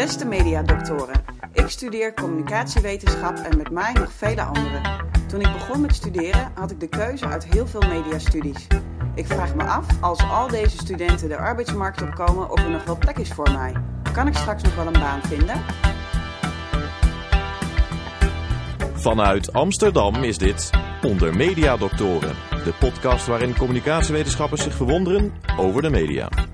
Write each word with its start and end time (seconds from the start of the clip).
Beste 0.00 0.26
mediadoktoren, 0.26 1.24
ik 1.52 1.68
studeer 1.68 2.14
communicatiewetenschap 2.14 3.36
en 3.36 3.56
met 3.56 3.70
mij 3.70 3.92
nog 3.92 4.12
vele 4.12 4.42
anderen. 4.42 5.04
Toen 5.28 5.40
ik 5.40 5.52
begon 5.52 5.80
met 5.80 5.94
studeren 5.94 6.52
had 6.54 6.70
ik 6.70 6.80
de 6.80 6.88
keuze 6.88 7.26
uit 7.26 7.44
heel 7.44 7.66
veel 7.66 7.80
mediastudies. 7.80 8.66
Ik 9.14 9.26
vraag 9.26 9.54
me 9.54 9.62
af, 9.62 9.86
als 10.02 10.22
al 10.22 10.48
deze 10.48 10.76
studenten 10.76 11.28
de 11.28 11.36
arbeidsmarkt 11.36 12.02
opkomen, 12.02 12.50
of 12.50 12.62
er 12.62 12.70
nog 12.70 12.84
wel 12.84 12.98
plek 12.98 13.18
is 13.18 13.32
voor 13.32 13.50
mij. 13.52 13.72
Kan 14.12 14.26
ik 14.26 14.34
straks 14.34 14.62
nog 14.62 14.74
wel 14.74 14.86
een 14.86 14.92
baan 14.92 15.22
vinden? 15.22 15.62
Vanuit 18.94 19.52
Amsterdam 19.52 20.14
is 20.14 20.38
dit 20.38 20.70
Onder 21.02 21.36
Mediadoktoren, 21.36 22.36
de 22.64 22.72
podcast 22.78 23.26
waarin 23.26 23.56
communicatiewetenschappers 23.56 24.62
zich 24.62 24.74
verwonderen 24.74 25.32
over 25.56 25.82
de 25.82 25.90
media. 25.90 26.49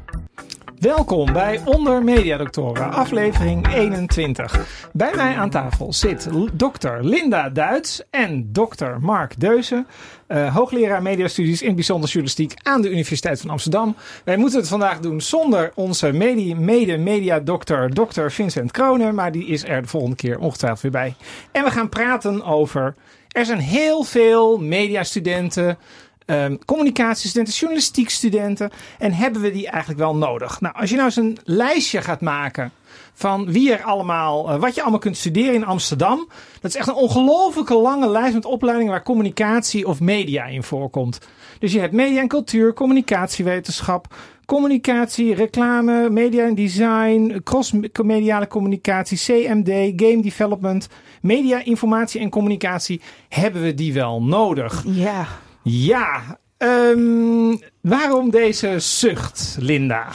Welkom 0.81 1.33
bij 1.33 1.61
Onder 1.65 2.05
Mediadoktoren, 2.05 2.93
aflevering 2.93 3.75
21. 3.75 4.89
Bij 4.93 5.13
mij 5.15 5.37
aan 5.37 5.51
tafel 5.51 5.93
zit 5.93 6.29
dokter 6.53 7.05
Linda 7.05 7.49
Duits 7.49 8.03
en 8.11 8.53
dokter 8.53 9.01
Mark 9.01 9.41
Deuzen, 9.41 9.87
uh, 10.29 10.55
hoogleraar 10.55 11.03
mediastudies 11.03 11.63
in 11.63 11.75
bijzonder 11.75 12.09
journalistiek 12.09 12.55
aan 12.63 12.83
de 12.83 12.91
Universiteit 12.91 13.41
van 13.41 13.51
Amsterdam. 13.51 13.97
Wij 14.25 14.37
moeten 14.37 14.59
het 14.59 14.69
vandaag 14.69 15.01
doen 15.01 15.21
zonder 15.21 15.73
onze 15.75 16.13
mede-mediadokter, 16.13 17.95
dokter 17.95 18.33
Vincent 18.33 18.71
Kronen, 18.71 19.15
maar 19.15 19.33
die 19.33 19.47
is 19.47 19.65
er 19.65 19.83
de 19.83 19.89
volgende 19.89 20.17
keer 20.17 20.39
ongetwijfeld 20.39 20.81
weer 20.83 20.91
bij. 20.91 21.15
En 21.53 21.65
we 21.65 21.71
gaan 21.71 21.89
praten 21.89 22.45
over, 22.45 22.95
er 23.29 23.45
zijn 23.45 23.59
heel 23.59 24.03
veel 24.03 24.59
mediastudenten, 24.59 25.79
um, 26.27 26.65
communicatiestudenten, 26.65 27.55
journalistiekstudenten. 27.55 28.71
En 28.99 29.13
hebben 29.13 29.43
we 29.43 29.51
die 29.51 29.69
eigenlijk 29.69 30.01
wel 30.01 30.17
nodig? 30.17 30.61
Nou, 30.61 30.75
als 30.75 30.91
je 30.91 30.97
nou 30.97 31.07
eens 31.07 31.17
een 31.17 31.39
lijstje 31.45 32.03
gaat 32.03 32.21
maken 32.21 32.73
van 33.15 33.53
wie 33.53 33.73
er 33.73 33.83
allemaal, 33.83 34.55
uh, 34.55 34.61
wat 34.61 34.75
je 34.75 34.83
allemaal 34.83 34.99
kunt 34.99 35.17
studeren 35.17 35.55
in 35.55 35.65
Amsterdam. 35.65 36.29
Dat 36.61 36.71
is 36.71 36.77
echt 36.77 36.89
een 36.89 36.95
ongelooflijke 36.95 37.75
lange 37.75 38.09
lijst 38.09 38.35
met 38.35 38.45
opleidingen 38.45 38.93
waar 38.93 39.03
communicatie 39.03 39.87
of 39.87 40.01
media 40.01 40.45
in 40.45 40.63
voorkomt. 40.63 41.19
Dus 41.59 41.73
je 41.73 41.81
hebt 41.81 41.93
media 41.93 42.21
en 42.21 42.29
cultuur, 42.29 42.73
communicatiewetenschap, 42.73 44.15
communicatie, 44.47 45.35
reclame, 45.35 46.11
media 46.11 46.45
en 46.45 46.55
design, 46.55 47.41
cross-mediale 47.45 48.47
communicatie, 48.47 49.19
CMD, 49.19 49.93
game 50.03 50.23
development, 50.23 50.89
media, 51.21 51.65
informatie 51.65 52.21
en 52.21 52.31
communicatie. 52.31 53.01
Hebben 53.29 53.63
we 53.63 53.75
die 53.75 53.93
wel 53.93 54.23
nodig? 54.23 54.85
Ja. 54.87 55.27
Ja, 55.69 56.39
um, 56.59 57.61
waarom 57.81 58.31
deze 58.31 58.79
zucht, 58.79 59.57
Linda? 59.61 60.13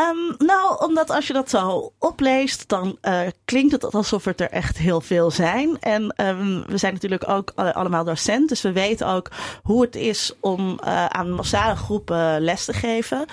Um, 0.00 0.46
nou, 0.46 0.84
omdat 0.86 1.10
als 1.10 1.26
je 1.26 1.32
dat 1.32 1.50
zo 1.50 1.92
opleest, 1.98 2.68
dan 2.68 2.98
uh, 3.02 3.20
klinkt 3.44 3.72
het 3.72 3.94
alsof 3.94 4.24
het 4.24 4.40
er 4.40 4.50
echt 4.50 4.78
heel 4.78 5.00
veel 5.00 5.30
zijn. 5.30 5.80
En 5.80 6.14
um, 6.26 6.64
we 6.66 6.76
zijn 6.76 6.92
natuurlijk 6.92 7.28
ook 7.28 7.52
allemaal 7.54 8.04
docent, 8.04 8.48
dus 8.48 8.60
we 8.60 8.72
weten 8.72 9.06
ook 9.06 9.30
hoe 9.62 9.82
het 9.82 9.96
is 9.96 10.32
om 10.40 10.80
uh, 10.84 11.06
aan 11.06 11.30
massale 11.30 11.76
groepen 11.76 12.40
les 12.40 12.64
te 12.64 12.72
geven. 12.72 13.24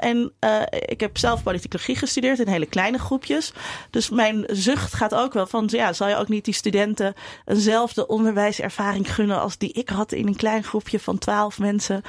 En 0.00 0.32
ik 0.70 1.00
heb 1.00 1.18
zelf 1.18 1.42
politicologie 1.42 1.96
gestudeerd 1.96 2.38
in 2.38 2.48
hele 2.48 2.66
kleine 2.66 2.98
groepjes. 2.98 3.52
Dus 3.90 4.10
mijn 4.10 4.44
zucht 4.46 4.94
gaat 4.94 5.14
ook 5.14 5.32
wel 5.32 5.46
van, 5.46 5.68
ja, 5.70 5.92
zal 5.92 6.08
je 6.08 6.16
ook 6.16 6.28
niet 6.28 6.44
die 6.44 6.54
studenten 6.54 7.14
eenzelfde 7.44 8.06
onderwijservaring 8.06 9.14
gunnen 9.14 9.40
als 9.40 9.58
die 9.58 9.72
ik 9.72 9.88
had 9.88 10.12
in 10.12 10.26
een 10.26 10.36
klein 10.36 10.64
groepje 10.64 11.00
van 11.00 11.18
twaalf 11.18 11.58
mensen 11.58 12.02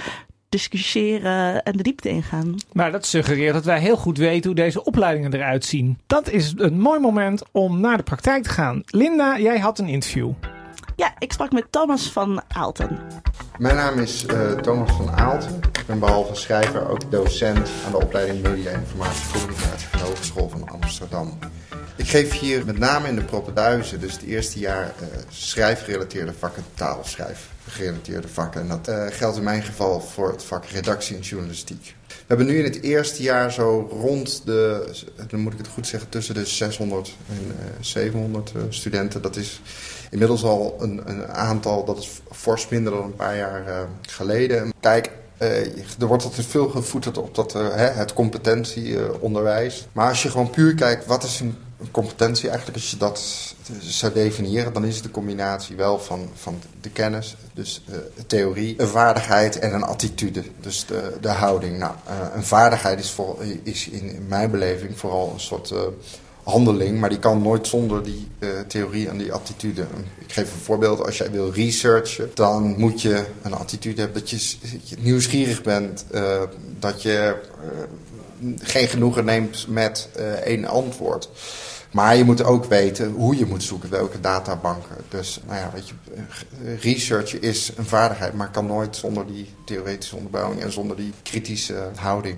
discussiëren 0.51 1.63
en 1.63 1.77
de 1.77 1.83
diepte 1.83 2.09
ingaan. 2.09 2.55
Maar 2.71 2.91
dat 2.91 3.05
suggereert 3.05 3.53
dat 3.53 3.65
wij 3.65 3.79
heel 3.79 3.97
goed 3.97 4.17
weten 4.17 4.45
hoe 4.45 4.59
deze 4.59 4.83
opleidingen 4.83 5.33
eruit 5.33 5.65
zien. 5.65 5.99
Dat 6.07 6.29
is 6.29 6.53
een 6.57 6.79
mooi 6.79 6.99
moment 6.99 7.43
om 7.51 7.79
naar 7.79 7.97
de 7.97 8.03
praktijk 8.03 8.43
te 8.43 8.49
gaan. 8.49 8.83
Linda, 8.85 9.39
jij 9.39 9.59
had 9.59 9.79
een 9.79 9.87
interview. 9.87 10.31
Ja, 10.95 11.13
ik 11.19 11.31
sprak 11.31 11.51
met 11.51 11.65
Thomas 11.69 12.11
van 12.11 12.41
Aalten. 12.47 12.99
Mijn 13.57 13.75
naam 13.75 13.99
is 13.99 14.25
uh, 14.25 14.51
Thomas 14.51 14.91
van 14.91 15.09
Aalten. 15.09 15.55
Ik 15.55 15.85
ben 15.85 15.99
behalve 15.99 16.35
schrijver 16.35 16.89
ook 16.89 17.11
docent 17.11 17.69
aan 17.85 17.91
de 17.91 18.01
opleiding 18.01 18.41
Media 18.41 18.71
Informatie 18.71 19.31
Communicatie 19.31 19.87
van 19.87 19.99
de 19.99 20.05
Hogeschool 20.05 20.49
van 20.49 20.69
Amsterdam. 20.69 21.39
Ik 21.95 22.07
geef 22.07 22.39
hier 22.39 22.65
met 22.65 22.77
name 22.77 23.07
in 23.07 23.15
de 23.15 23.23
Proppenduizen, 23.23 23.99
dus 23.99 24.13
het 24.13 24.21
eerste 24.21 24.59
jaar, 24.59 24.93
uh, 25.01 25.07
schrijfgerelateerde 25.29 26.33
vakken 26.33 26.63
taalschrijf 26.73 27.50
gerelateerde 27.67 28.27
vakken. 28.27 28.61
En 28.61 28.67
dat 28.67 28.89
uh, 28.89 29.05
geldt 29.09 29.37
in 29.37 29.43
mijn 29.43 29.63
geval 29.63 30.01
voor 30.01 30.31
het 30.31 30.43
vak 30.43 30.65
redactie 30.65 31.15
en 31.15 31.21
journalistiek. 31.21 31.95
We 32.07 32.15
hebben 32.27 32.45
nu 32.45 32.57
in 32.57 32.63
het 32.63 32.81
eerste 32.81 33.23
jaar 33.23 33.51
zo 33.51 33.87
rond 33.91 34.41
de, 34.45 34.91
dan 35.27 35.39
moet 35.39 35.53
ik 35.53 35.57
het 35.57 35.67
goed 35.67 35.87
zeggen, 35.87 36.09
tussen 36.09 36.35
de 36.35 36.45
600 36.45 37.15
en 37.29 37.45
uh, 37.45 37.53
700 37.79 38.51
uh, 38.55 38.61
studenten. 38.69 39.21
Dat 39.21 39.35
is 39.35 39.61
inmiddels 40.09 40.43
al 40.43 40.75
een, 40.79 41.01
een, 41.05 41.27
aantal, 41.27 41.85
dat 41.85 41.97
is 41.97 42.21
fors 42.31 42.67
minder 42.67 42.93
dan 42.93 43.03
een 43.03 43.15
paar 43.15 43.37
jaar 43.37 43.87
geleden. 44.01 44.73
Kijk, 44.79 45.09
er 45.37 46.07
wordt 46.07 46.23
altijd 46.23 46.45
veel 46.45 46.69
gevoeterd 46.69 47.17
op 47.17 47.35
dat, 47.35 47.53
het 47.73 48.13
competentieonderwijs. 48.13 49.87
maar 49.91 50.09
als 50.09 50.23
je 50.23 50.29
gewoon 50.29 50.49
puur 50.49 50.75
kijkt, 50.75 51.05
wat 51.05 51.23
is 51.23 51.39
een 51.39 51.57
competentie 51.91 52.49
eigenlijk, 52.49 52.77
als 52.77 52.91
je 52.91 52.97
dat 52.97 53.21
zou 53.79 54.13
definiëren, 54.13 54.73
dan 54.73 54.85
is 54.85 54.95
het 54.95 55.03
de 55.03 55.11
combinatie 55.11 55.75
wel 55.75 55.99
van, 55.99 56.29
van 56.33 56.59
de 56.81 56.89
kennis, 56.89 57.35
dus 57.53 57.83
uh, 57.89 57.95
theorie, 58.27 58.73
een 58.77 58.87
vaardigheid 58.87 59.59
en 59.59 59.73
een 59.73 59.83
attitude, 59.83 60.43
dus 60.59 60.85
de, 60.85 61.17
de 61.21 61.29
houding. 61.29 61.77
Nou, 61.77 61.93
uh, 62.07 62.35
een 62.35 62.43
vaardigheid 62.43 62.99
is, 62.99 63.11
voor, 63.11 63.37
is 63.63 63.87
in, 63.87 64.25
mijn 64.27 64.51
beleving 64.51 64.99
vooral 64.99 65.31
een 65.33 65.39
soort 65.39 65.69
uh, 65.69 65.79
handeling, 66.43 66.99
maar 66.99 67.09
die 67.09 67.19
kan 67.19 67.41
nooit 67.41 67.67
zonder 67.67 68.03
die 68.03 68.27
theorie 68.67 69.09
en 69.09 69.17
die 69.17 69.33
attitude. 69.33 69.85
Ik 70.19 70.31
geef 70.33 70.53
een 70.53 70.59
voorbeeld, 70.59 71.05
als 71.05 71.17
jij 71.17 71.31
wil 71.31 71.51
researchen, 71.51 72.31
dan 72.33 72.75
moet 72.77 73.01
je 73.01 73.25
een 73.41 73.53
attitude 73.53 74.01
hebben 74.01 74.19
dat 74.19 74.29
je, 74.29 74.55
dat 74.61 74.89
je 74.89 74.95
nieuwsgierig 74.99 75.61
bent, 75.61 76.05
dat 76.79 77.01
je 77.01 77.35
geen 78.59 78.87
genoegen 78.87 79.25
neemt 79.25 79.65
met 79.67 80.09
één 80.43 80.65
antwoord. 80.65 81.29
Maar 81.91 82.15
je 82.15 82.23
moet 82.23 82.43
ook 82.43 82.65
weten 82.65 83.11
hoe 83.11 83.37
je 83.37 83.45
moet 83.45 83.63
zoeken, 83.63 83.89
welke 83.89 84.19
databanken. 84.19 84.95
Dus 85.09 85.39
nou 85.47 85.59
ja, 85.59 85.71
weet 85.73 85.87
je, 85.89 85.93
research 86.79 87.39
is 87.39 87.71
een 87.75 87.85
vaardigheid, 87.85 88.33
maar 88.33 88.51
kan 88.51 88.65
nooit 88.65 88.95
zonder 88.95 89.27
die 89.27 89.49
theoretische 89.65 90.15
onderbouwing 90.15 90.61
en 90.61 90.71
zonder 90.71 90.95
die 90.97 91.13
kritische 91.23 91.89
houding. 91.95 92.37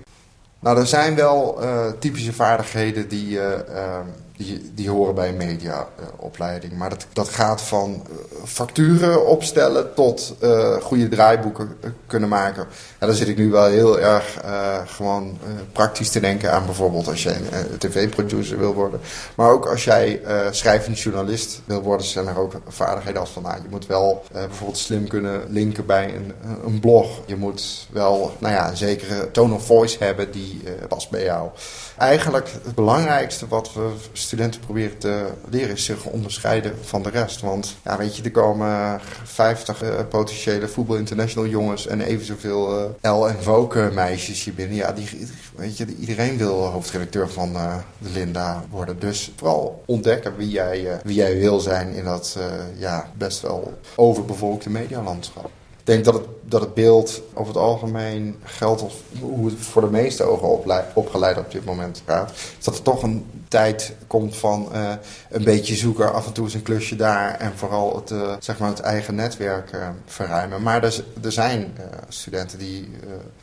Nou, 0.64 0.78
er 0.78 0.88
zijn 0.88 1.16
wel 1.16 1.64
uh, 1.64 1.86
typische 2.00 2.34
vaardigheden 2.34 3.08
die, 3.08 3.30
uh, 3.30 3.42
uh, 3.42 4.00
die, 4.38 4.72
die 4.76 4.90
horen 4.90 5.16
bij 5.16 5.30
een 5.30 5.38
mediaopleiding. 5.38 6.74
maar 6.74 6.90
dat, 6.90 7.06
dat 7.14 7.30
gaat 7.30 7.62
van 7.62 8.04
facturen 8.46 9.28
opstellen 9.28 9.94
tot 9.94 10.36
goede 10.82 11.10
draaiboeken 11.10 11.78
kunnen 12.08 12.30
maken. 12.30 12.66
Ja, 13.00 13.08
dan 13.08 13.16
zit 13.16 13.28
ik 13.28 13.38
nu 13.38 13.52
wel 13.52 13.66
heel 13.66 14.00
erg 14.00 14.42
gewoon 14.86 15.38
praktisch 15.72 16.10
te 16.10 16.20
denken 16.20 16.54
aan 16.54 16.66
bijvoorbeeld 16.66 17.08
als 17.08 17.24
jij 17.24 17.36
een 17.36 17.78
tv-producer 17.78 18.58
wil 18.58 18.74
worden. 18.74 19.00
Maar 19.36 19.52
ook 19.52 19.66
als 19.66 19.84
jij 19.84 20.22
schrijvend 20.52 21.00
journalist 21.00 21.62
wil 21.66 21.82
worden, 21.82 22.08
zijn 22.08 22.28
er 22.28 22.40
ook 22.40 22.54
vaardigheden 22.68 23.20
als 23.20 23.30
van... 23.30 23.44
Nou, 23.44 23.56
je 23.56 23.70
moet 23.70 23.86
wel 23.86 24.24
bijvoorbeeld 24.32 24.78
slim 24.78 25.08
kunnen 25.08 25.42
linken 25.50 25.86
bij 25.86 26.16
een, 26.16 26.34
een 26.66 26.80
blog. 26.80 27.20
Je 27.26 27.36
moet 27.36 27.88
wel 27.92 28.36
nou 28.40 28.54
ja, 28.54 28.70
een 28.70 28.78
zekere 28.78 29.32
tone 29.32 29.54
of 29.54 29.66
voice 29.66 30.04
hebben 30.04 30.32
die 30.32 30.53
uh, 30.64 30.72
past 30.88 31.10
bij 31.10 31.24
jou. 31.24 31.50
Eigenlijk 31.98 32.50
het 32.64 32.76
belangrijkste 32.76 33.48
wat 33.48 33.74
we 33.74 33.92
studenten 34.12 34.60
proberen 34.60 34.98
te 34.98 35.26
leren 35.50 35.76
is 35.76 35.86
zich 35.86 36.06
onderscheiden 36.06 36.76
van 36.82 37.04
de 37.04 37.10
rest. 37.10 37.42
Want 37.42 37.76
ja, 37.84 37.98
weet 37.98 38.16
je, 38.16 38.24
er 38.24 38.32
komen 38.32 39.02
50 39.24 39.84
uh, 39.84 39.90
potentiële 40.10 40.68
voetbal 40.68 40.96
international 40.96 41.50
jongens 41.50 41.88
en 41.88 42.02
even 42.02 42.26
zoveel 42.26 42.90
uh, 43.02 43.20
L 43.20 43.28
en 43.28 43.94
meisjes 43.94 44.44
hier 44.44 44.54
binnen. 44.54 44.76
Ja, 44.76 44.92
die, 44.92 45.28
weet 45.56 45.78
je, 45.78 45.86
iedereen 46.00 46.38
wil 46.38 46.66
hoofdredacteur 46.66 47.30
van 47.30 47.54
de 47.54 48.10
Linda 48.14 48.64
worden. 48.70 49.00
Dus 49.00 49.32
vooral 49.36 49.84
ontdekken 49.86 50.36
wie 50.36 50.50
jij, 50.50 51.00
wie 51.04 51.16
jij 51.16 51.38
wil 51.40 51.60
zijn 51.60 51.94
in 51.94 52.04
dat 52.04 52.38
ja, 52.78 53.12
best 53.18 53.42
wel 53.42 53.74
overbevolkte 53.96 54.70
medialandschap. 54.70 55.50
Ik 55.84 55.90
denk 55.90 56.06
dat 56.06 56.14
het, 56.14 56.26
dat 56.42 56.62
het 56.62 56.74
beeld 56.74 57.22
over 57.34 57.54
het 57.54 57.64
algemeen 57.64 58.36
geldt 58.44 58.82
als 58.82 58.94
hoe 59.20 59.46
het 59.46 59.60
voor 59.60 59.82
de 59.82 59.90
meeste 59.90 60.24
ogen 60.24 60.48
opgeleid 60.94 61.38
op 61.38 61.52
dit 61.52 61.66
moment 61.66 62.02
gaat. 62.06 62.32
Is 62.32 62.66
dat 62.66 62.76
er 62.76 62.82
toch 62.82 63.04
een 63.04 63.26
tijd 63.48 63.96
komt 64.08 64.36
van 64.36 64.70
uh, 64.74 64.94
een 65.30 65.44
beetje 65.44 65.76
zoeken, 65.76 66.14
af 66.14 66.26
en 66.26 66.34
toe 66.34 66.44
eens 66.44 66.54
een 66.54 66.62
klusje 66.62 66.96
daar 66.96 67.36
en 67.36 67.52
vooral 67.56 67.96
het, 67.96 68.12
uh, 68.12 68.36
zeg 68.40 68.60
maar 68.60 68.70
het 68.70 68.80
eigen 68.80 69.16
netwerk 69.16 69.72
uh, 69.74 69.88
verruimen. 70.06 70.62
Maar 70.62 70.84
er, 70.84 71.04
er 71.24 71.32
zijn 71.32 71.78
studenten 72.08 72.58
die, 72.60 72.90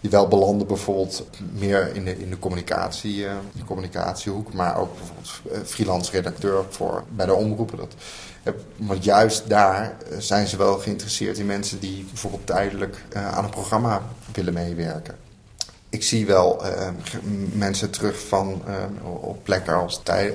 die 0.01 0.11
wel 0.11 0.29
belanden 0.29 0.67
bijvoorbeeld 0.67 1.27
meer 1.53 1.95
in 1.95 2.05
de, 2.05 2.19
in 2.19 2.31
de, 2.31 2.39
communicatie, 2.39 3.27
de 3.53 3.65
communicatiehoek, 3.65 4.53
maar 4.53 4.79
ook 4.79 4.91
bijvoorbeeld 4.97 5.69
freelance 5.69 6.11
redacteur 6.11 6.65
voor, 6.69 7.05
bij 7.09 7.27
de 7.27 7.35
omroepen. 7.35 7.79
Dat, 7.79 7.95
want 8.77 9.05
juist 9.05 9.49
daar 9.49 9.97
zijn 10.19 10.47
ze 10.47 10.57
wel 10.57 10.79
geïnteresseerd 10.79 11.39
in 11.39 11.47
mensen 11.47 11.81
die 11.81 12.05
bijvoorbeeld 12.05 12.47
tijdelijk 12.47 13.05
aan 13.13 13.45
een 13.45 13.51
programma 13.51 14.03
willen 14.33 14.55
meewerken. 14.55 15.15
Ik 15.89 16.03
zie 16.03 16.27
wel 16.27 16.63
mensen 17.53 17.91
terug 17.91 18.27
van 18.29 18.63
op 19.21 19.45
plekken 19.45 19.75
als 19.75 20.01
tij, 20.03 20.35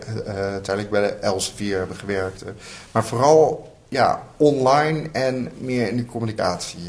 tijdelijk 0.61 0.89
bij 0.89 1.01
de 1.01 1.13
Elsevier 1.13 1.77
hebben 1.77 1.97
gewerkt. 1.97 2.43
maar 2.91 3.05
vooral 3.05 3.73
ja, 3.89 4.23
online 4.37 5.09
en 5.11 5.51
meer 5.57 5.87
in 5.87 5.97
de 5.97 6.05
communicatie. 6.05 6.79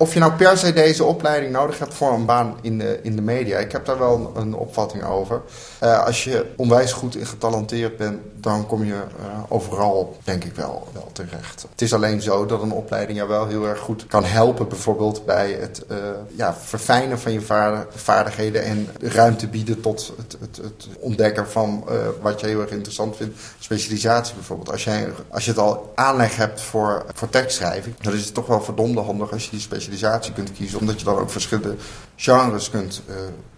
Of 0.00 0.14
je 0.14 0.20
nou 0.20 0.32
per 0.32 0.58
se 0.58 0.72
deze 0.72 1.04
opleiding 1.04 1.52
nodig 1.52 1.78
hebt 1.78 1.94
voor 1.94 2.12
een 2.12 2.24
baan 2.24 2.56
in 2.62 2.78
de, 2.78 2.98
in 3.02 3.16
de 3.16 3.22
media. 3.22 3.58
Ik 3.58 3.72
heb 3.72 3.84
daar 3.84 3.98
wel 3.98 4.32
een, 4.36 4.54
opvatting 4.54 5.04
over. 5.04 5.42
Als 5.80 6.24
je 6.24 6.46
onwijs 6.56 6.92
goed 6.92 7.16
en 7.16 7.26
getalenteerd 7.26 7.96
bent, 7.96 8.18
dan 8.40 8.66
kom 8.66 8.84
je 8.84 8.92
uh, 8.92 9.26
overal, 9.48 10.16
denk 10.24 10.44
ik 10.44 10.54
wel, 10.54 10.88
wel 10.92 11.10
terecht. 11.12 11.66
Het 11.70 11.82
is 11.82 11.94
alleen 11.94 12.22
zo 12.22 12.46
dat 12.46 12.62
een 12.62 12.72
opleiding 12.72 13.18
jou 13.18 13.30
wel 13.30 13.46
heel 13.46 13.66
erg 13.66 13.78
goed 13.78 14.06
kan 14.06 14.24
helpen. 14.24 14.68
Bijvoorbeeld 14.68 15.24
bij 15.24 15.52
het 15.52 15.84
uh, 15.90 15.96
ja, 16.36 16.54
verfijnen 16.54 17.18
van 17.18 17.32
je 17.32 17.40
vaardigheden 17.94 18.62
en 18.62 18.88
ruimte 19.00 19.48
bieden 19.48 19.80
tot 19.80 20.12
het, 20.16 20.36
het, 20.40 20.56
het 20.56 20.88
ontdekken 20.98 21.48
van 21.48 21.84
wat 22.20 22.40
je 22.40 22.46
heel 22.46 22.60
erg 22.60 22.70
interessant 22.70 23.16
vindt. 23.16 23.38
Specialisatie 23.58 24.34
bijvoorbeeld. 24.34 24.70
Als, 24.70 24.84
jij, 24.84 25.08
als 25.28 25.44
je 25.44 25.50
het 25.50 25.60
al 25.60 25.92
aanleg 25.94 26.36
hebt 26.36 26.60
voor, 26.60 27.04
voor 27.14 27.28
tekstschrijving, 27.28 27.94
dan 28.00 28.12
is 28.12 28.24
het 28.24 28.34
toch 28.34 28.46
wel 28.46 28.62
verdomde 28.62 29.00
handig 29.00 29.32
als 29.32 29.44
je 29.44 29.50
die 29.50 29.60
specialisatie 29.60 30.32
kunt 30.32 30.52
kiezen, 30.52 30.78
omdat 30.78 30.98
je 30.98 31.04
dan 31.04 31.18
ook 31.18 31.30
verschillende 31.30 31.74
genres 32.16 32.70
kunt 32.70 33.02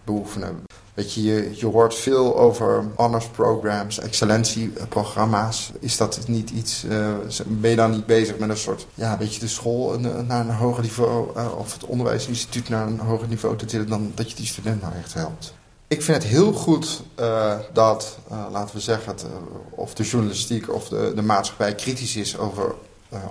beoefenen. 0.04 0.62
Weet 0.94 1.14
je, 1.14 1.50
je, 1.54 1.66
hoort 1.66 1.94
veel 1.94 2.38
over 2.38 2.84
honors 2.96 3.26
programs, 3.26 3.98
excellentieprogramma's. 3.98 5.72
Is 5.80 5.96
dat 5.96 6.20
niet 6.26 6.50
iets, 6.50 6.84
uh, 6.84 7.14
ben 7.46 7.70
je 7.70 7.76
dan 7.76 7.90
niet 7.90 8.06
bezig 8.06 8.38
met 8.38 8.48
een 8.48 8.56
soort, 8.56 8.86
ja, 8.94 9.18
weet 9.18 9.34
je, 9.34 9.40
de 9.40 9.48
school 9.48 9.98
naar 9.98 10.40
een 10.40 10.54
hoger 10.54 10.82
niveau, 10.82 11.36
uh, 11.36 11.58
of 11.58 11.72
het 11.72 11.84
onderwijsinstituut 11.84 12.68
naar 12.68 12.86
een 12.86 12.98
hoger 12.98 13.28
niveau 13.28 13.56
te 13.56 13.64
tillen, 13.64 13.88
dan 13.88 14.12
dat 14.14 14.30
je 14.30 14.36
die 14.36 14.46
student 14.46 14.82
nou 14.82 14.94
echt 14.94 15.14
helpt? 15.14 15.54
Ik 15.88 16.02
vind 16.02 16.22
het 16.22 16.32
heel 16.32 16.52
goed 16.52 17.02
uh, 17.20 17.58
dat, 17.72 18.18
laten 18.50 18.74
we 18.74 18.80
zeggen, 18.80 19.12
het, 19.12 19.24
of 19.70 19.94
de 19.94 20.02
journalistiek 20.02 20.74
of 20.74 20.88
de, 20.88 21.12
de 21.14 21.22
maatschappij 21.22 21.74
kritisch 21.74 22.16
is 22.16 22.38
over 22.38 22.74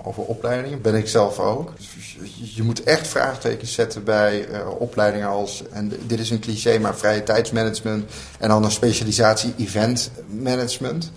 over 0.02 0.22
opleidingen. 0.22 0.80
Ben 0.80 0.94
ik 0.94 1.08
zelf 1.08 1.38
ook. 1.38 1.72
Dus 1.76 2.16
je, 2.54 2.62
moet 2.62 2.82
echt 2.82 3.06
vraagtekens 3.06 3.72
zetten 3.72 4.04
bij 4.04 4.48
uh, 4.48 4.68
opleidingen 4.78 5.28
als, 5.28 5.62
en 5.72 5.92
dit 6.06 6.20
is 6.20 6.30
een 6.30 6.40
cliché, 6.40 6.78
maar 6.78 6.96
vrije 6.96 7.22
tijdsmanagement 7.22 8.10
en 8.38 8.48
dan 8.48 8.64
een 8.64 8.70
specialisatie 8.70 9.54
event 9.58 10.10
management. 10.26 11.10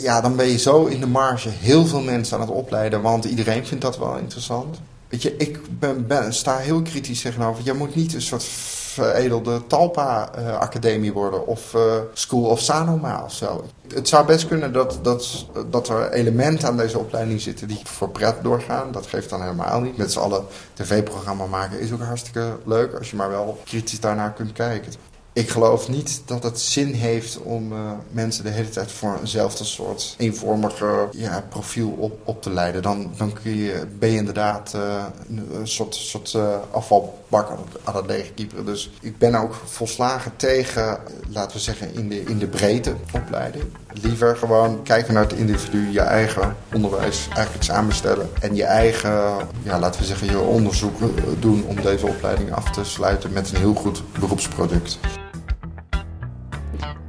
Ja, 0.00 0.20
dan 0.20 0.36
ben 0.36 0.46
je 0.46 0.58
zo 0.58 0.84
in 0.84 1.00
de 1.00 1.06
marge 1.06 1.48
heel 1.48 1.86
veel 1.86 2.00
mensen 2.00 2.34
aan 2.34 2.42
het 2.42 2.56
opleiden, 2.56 3.02
want 3.02 3.24
iedereen 3.24 3.66
vindt 3.66 3.84
dat 3.84 3.98
wel 3.98 4.16
interessant. 4.16 4.78
Weet 5.12 5.22
je, 5.22 5.36
ik 5.36 5.78
ben, 5.78 6.06
ben, 6.06 6.34
sta 6.34 6.56
heel 6.56 6.82
kritisch 6.82 7.20
tegenover. 7.20 7.64
Je 7.64 7.72
moet 7.72 7.94
niet 7.94 8.14
een 8.14 8.22
soort 8.22 8.44
veredelde 8.44 9.66
Talpa-academie 9.66 11.12
worden 11.12 11.46
of 11.46 11.74
uh, 11.74 11.94
School 12.12 12.44
of 12.44 12.60
Sanoma 12.60 13.24
of 13.24 13.32
zo. 13.32 13.64
Het 13.94 14.08
zou 14.08 14.26
best 14.26 14.48
kunnen 14.48 14.72
dat, 14.72 14.98
dat, 15.02 15.46
dat 15.70 15.88
er 15.88 16.12
elementen 16.12 16.68
aan 16.68 16.76
deze 16.76 16.98
opleiding 16.98 17.40
zitten 17.40 17.68
die 17.68 17.80
voor 17.84 18.10
pret 18.10 18.36
doorgaan. 18.42 18.92
Dat 18.92 19.06
geeft 19.06 19.30
dan 19.30 19.42
helemaal 19.42 19.80
niet. 19.80 19.96
Met 19.96 20.12
z'n 20.12 20.18
allen 20.18 20.44
tv-programma 20.72 21.46
maken 21.46 21.80
is 21.80 21.92
ook 21.92 22.02
hartstikke 22.02 22.56
leuk 22.64 22.94
als 22.94 23.10
je 23.10 23.16
maar 23.16 23.30
wel 23.30 23.60
kritisch 23.64 24.00
daarnaar 24.00 24.32
kunt 24.32 24.52
kijken 24.52 24.92
ik 25.34 25.48
geloof 25.48 25.88
niet 25.88 26.22
dat 26.24 26.42
het 26.42 26.60
zin 26.60 26.92
heeft 26.92 27.38
om 27.38 27.72
uh, 27.72 27.78
mensen 28.10 28.44
de 28.44 28.50
hele 28.50 28.68
tijd 28.68 28.92
voor 28.92 29.18
eenzelfde 29.20 29.64
soort 29.64 30.14
eenvormige 30.18 31.08
ja, 31.12 31.44
profiel 31.48 31.88
op, 31.88 32.20
op 32.24 32.42
te 32.42 32.50
leiden. 32.50 32.82
Dan, 32.82 33.12
dan 33.16 33.32
kun 33.42 33.56
je, 33.56 33.86
ben 33.98 34.10
je 34.10 34.16
inderdaad 34.16 34.72
uh, 34.76 35.04
een 35.28 35.68
soort, 35.68 35.94
soort 35.94 36.32
uh, 36.32 36.54
afvalbak 36.70 37.50
aan 37.50 37.58
het, 37.94 38.06
aan. 38.08 38.64
Dus 38.64 38.90
ik 39.00 39.18
ben 39.18 39.34
ook 39.34 39.54
volslagen 39.64 40.32
tegen, 40.36 40.98
laten 41.28 41.56
we 41.56 41.62
zeggen, 41.62 41.94
in 41.94 42.08
de, 42.08 42.22
in 42.22 42.38
de 42.38 42.46
breedte 42.46 42.94
opleiding. 43.12 43.64
Liever 43.92 44.36
gewoon 44.36 44.82
kijken 44.82 45.14
naar 45.14 45.22
het 45.22 45.32
individu, 45.32 45.90
je 45.90 46.00
eigen 46.00 46.56
onderwijs 46.74 47.28
eigenlijk 47.34 47.64
samenstellen. 47.64 48.28
En 48.40 48.54
je 48.54 48.64
eigen, 48.64 49.36
ja, 49.62 49.78
laten 49.78 50.00
we 50.00 50.06
zeggen, 50.06 50.30
je 50.30 50.38
onderzoek 50.38 50.98
doen 51.38 51.64
om 51.66 51.82
deze 51.82 52.06
opleiding 52.06 52.52
af 52.52 52.70
te 52.70 52.84
sluiten 52.84 53.32
met 53.32 53.50
een 53.50 53.56
heel 53.56 53.74
goed 53.74 54.02
beroepsproduct. 54.18 54.98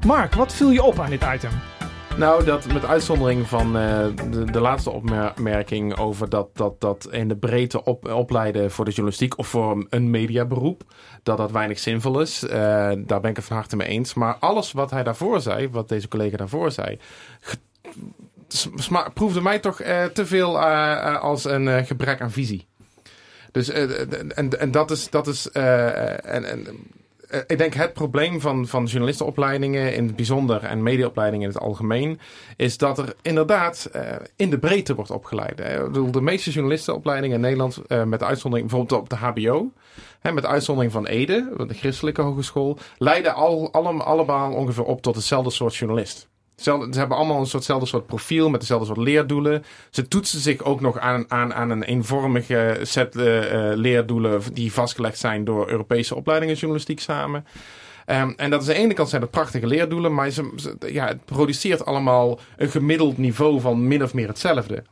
Mark, 0.05 0.33
wat 0.33 0.53
viel 0.53 0.71
je 0.71 0.83
op 0.83 0.99
aan 0.99 1.09
dit 1.09 1.23
item? 1.33 1.51
Nou, 2.17 2.43
dat 2.43 2.73
met 2.73 2.85
uitzondering 2.85 3.47
van 3.47 3.77
uh, 3.77 4.05
de, 4.51 4.59
laatste 4.59 4.89
opmerking 4.89 5.97
over 5.97 6.29
dat, 6.29 6.49
dat, 6.53 6.81
dat 6.81 7.07
in 7.11 7.27
de 7.27 7.35
breedte 7.35 7.83
op, 7.83 8.07
opleiden 8.07 8.71
voor 8.71 8.85
de 8.85 8.91
journalistiek 8.91 9.37
of 9.37 9.47
voor 9.47 9.85
een 9.89 10.09
mediaberoep, 10.09 10.83
dat 11.23 11.37
dat 11.37 11.51
weinig 11.51 11.79
zinvol 11.79 12.21
is. 12.21 12.43
Uh, 12.43 12.51
daar 12.97 13.19
ben 13.21 13.29
ik 13.29 13.35
het 13.35 13.45
van 13.45 13.55
harte 13.55 13.75
mee 13.75 13.87
eens. 13.87 14.13
Maar 14.13 14.35
alles 14.35 14.71
wat 14.71 14.91
hij 14.91 15.03
daarvoor 15.03 15.41
zei, 15.41 15.69
wat 15.69 15.89
deze 15.89 16.07
collega 16.07 16.37
daarvoor 16.37 16.71
zei, 16.71 16.97
proefde 19.13 19.41
mij 19.41 19.59
toch 19.59 19.81
uh, 19.81 20.05
te 20.05 20.25
veel 20.25 20.59
als 21.17 21.45
een 21.45 21.85
gebrek 21.85 22.21
aan 22.21 22.31
visie. 22.31 22.67
Dus 23.51 23.69
en, 23.69 24.59
en 24.59 24.71
dat 24.71 24.91
is, 24.91 25.09
dat 25.09 25.27
is 25.27 25.51
en, 25.51 26.43
en 26.43 26.67
eh, 26.67 26.73
ik 27.47 27.57
denk 27.57 27.73
het 27.73 27.93
probleem 27.93 28.41
van, 28.41 28.67
van 28.67 28.85
journalistenopleidingen 28.85 29.95
in 29.95 30.05
het 30.05 30.15
bijzonder 30.15 30.63
en 30.63 30.83
mediaopleidingen 30.83 31.47
in 31.47 31.53
het 31.53 31.63
algemeen, 31.63 32.19
is 32.57 32.77
dat 32.77 32.97
er 32.97 33.15
inderdaad 33.21 33.89
uh, 33.95 34.01
in 34.35 34.49
de 34.49 34.59
breedte 34.59 34.95
wordt 34.95 35.11
opgeleid. 35.11 35.57
De 36.13 36.21
meeste 36.21 36.51
journalistenopleidingen 36.51 37.35
in 37.35 37.41
Nederland, 37.41 37.81
uh, 37.87 38.03
met 38.03 38.23
uitzondering 38.23 38.69
bijvoorbeeld 38.69 39.01
op 39.01 39.09
de 39.09 39.15
HBO, 39.15 39.71
hè, 40.19 40.31
met 40.31 40.45
uitzondering 40.45 40.93
van 40.93 41.07
Ede, 41.07 41.65
de 41.67 41.73
christelijke 41.73 42.21
hogeschool, 42.21 42.77
leiden 42.97 43.33
al, 43.33 43.71
alle, 43.71 44.03
allemaal 44.03 44.53
ongeveer 44.53 44.83
op 44.83 45.01
tot 45.01 45.15
hetzelfde 45.15 45.51
soort 45.51 45.75
journalist. 45.75 46.31
Ze 46.55 46.87
hebben 46.91 47.17
allemaal 47.17 47.39
een 47.39 47.45
soortzelfde 47.45 47.87
soort 47.87 48.05
profiel 48.05 48.49
met 48.49 48.59
dezelfde 48.59 48.85
soort 48.85 48.97
leerdoelen. 48.97 49.63
Ze 49.89 50.07
toetsen 50.07 50.39
zich 50.39 50.63
ook 50.63 50.81
nog 50.81 50.99
aan, 50.99 51.25
aan, 51.27 51.53
aan 51.53 51.69
een 51.69 51.83
eenvormige 51.83 52.79
set 52.81 53.15
uh, 53.15 53.23
leerdoelen 53.73 54.41
die 54.53 54.73
vastgelegd 54.73 55.19
zijn 55.19 55.43
door 55.43 55.69
Europese 55.69 56.15
opleidingen 56.15 56.55
journalistiek 56.55 56.99
samen. 56.99 57.45
Um, 58.07 58.33
en 58.37 58.49
dat 58.49 58.61
is 58.61 58.67
aan 58.67 58.73
de 58.73 58.79
ene 58.79 58.93
kant 58.93 59.09
zijn 59.09 59.29
prachtige 59.29 59.67
leerdoelen, 59.67 60.13
maar 60.13 60.29
ze, 60.29 60.75
ja, 60.79 61.07
het 61.07 61.25
produceert 61.25 61.85
allemaal 61.85 62.39
een 62.57 62.69
gemiddeld 62.69 63.17
niveau 63.17 63.59
van 63.59 63.87
min 63.87 64.03
of 64.03 64.13
meer 64.13 64.27
hetzelfde. 64.27 64.83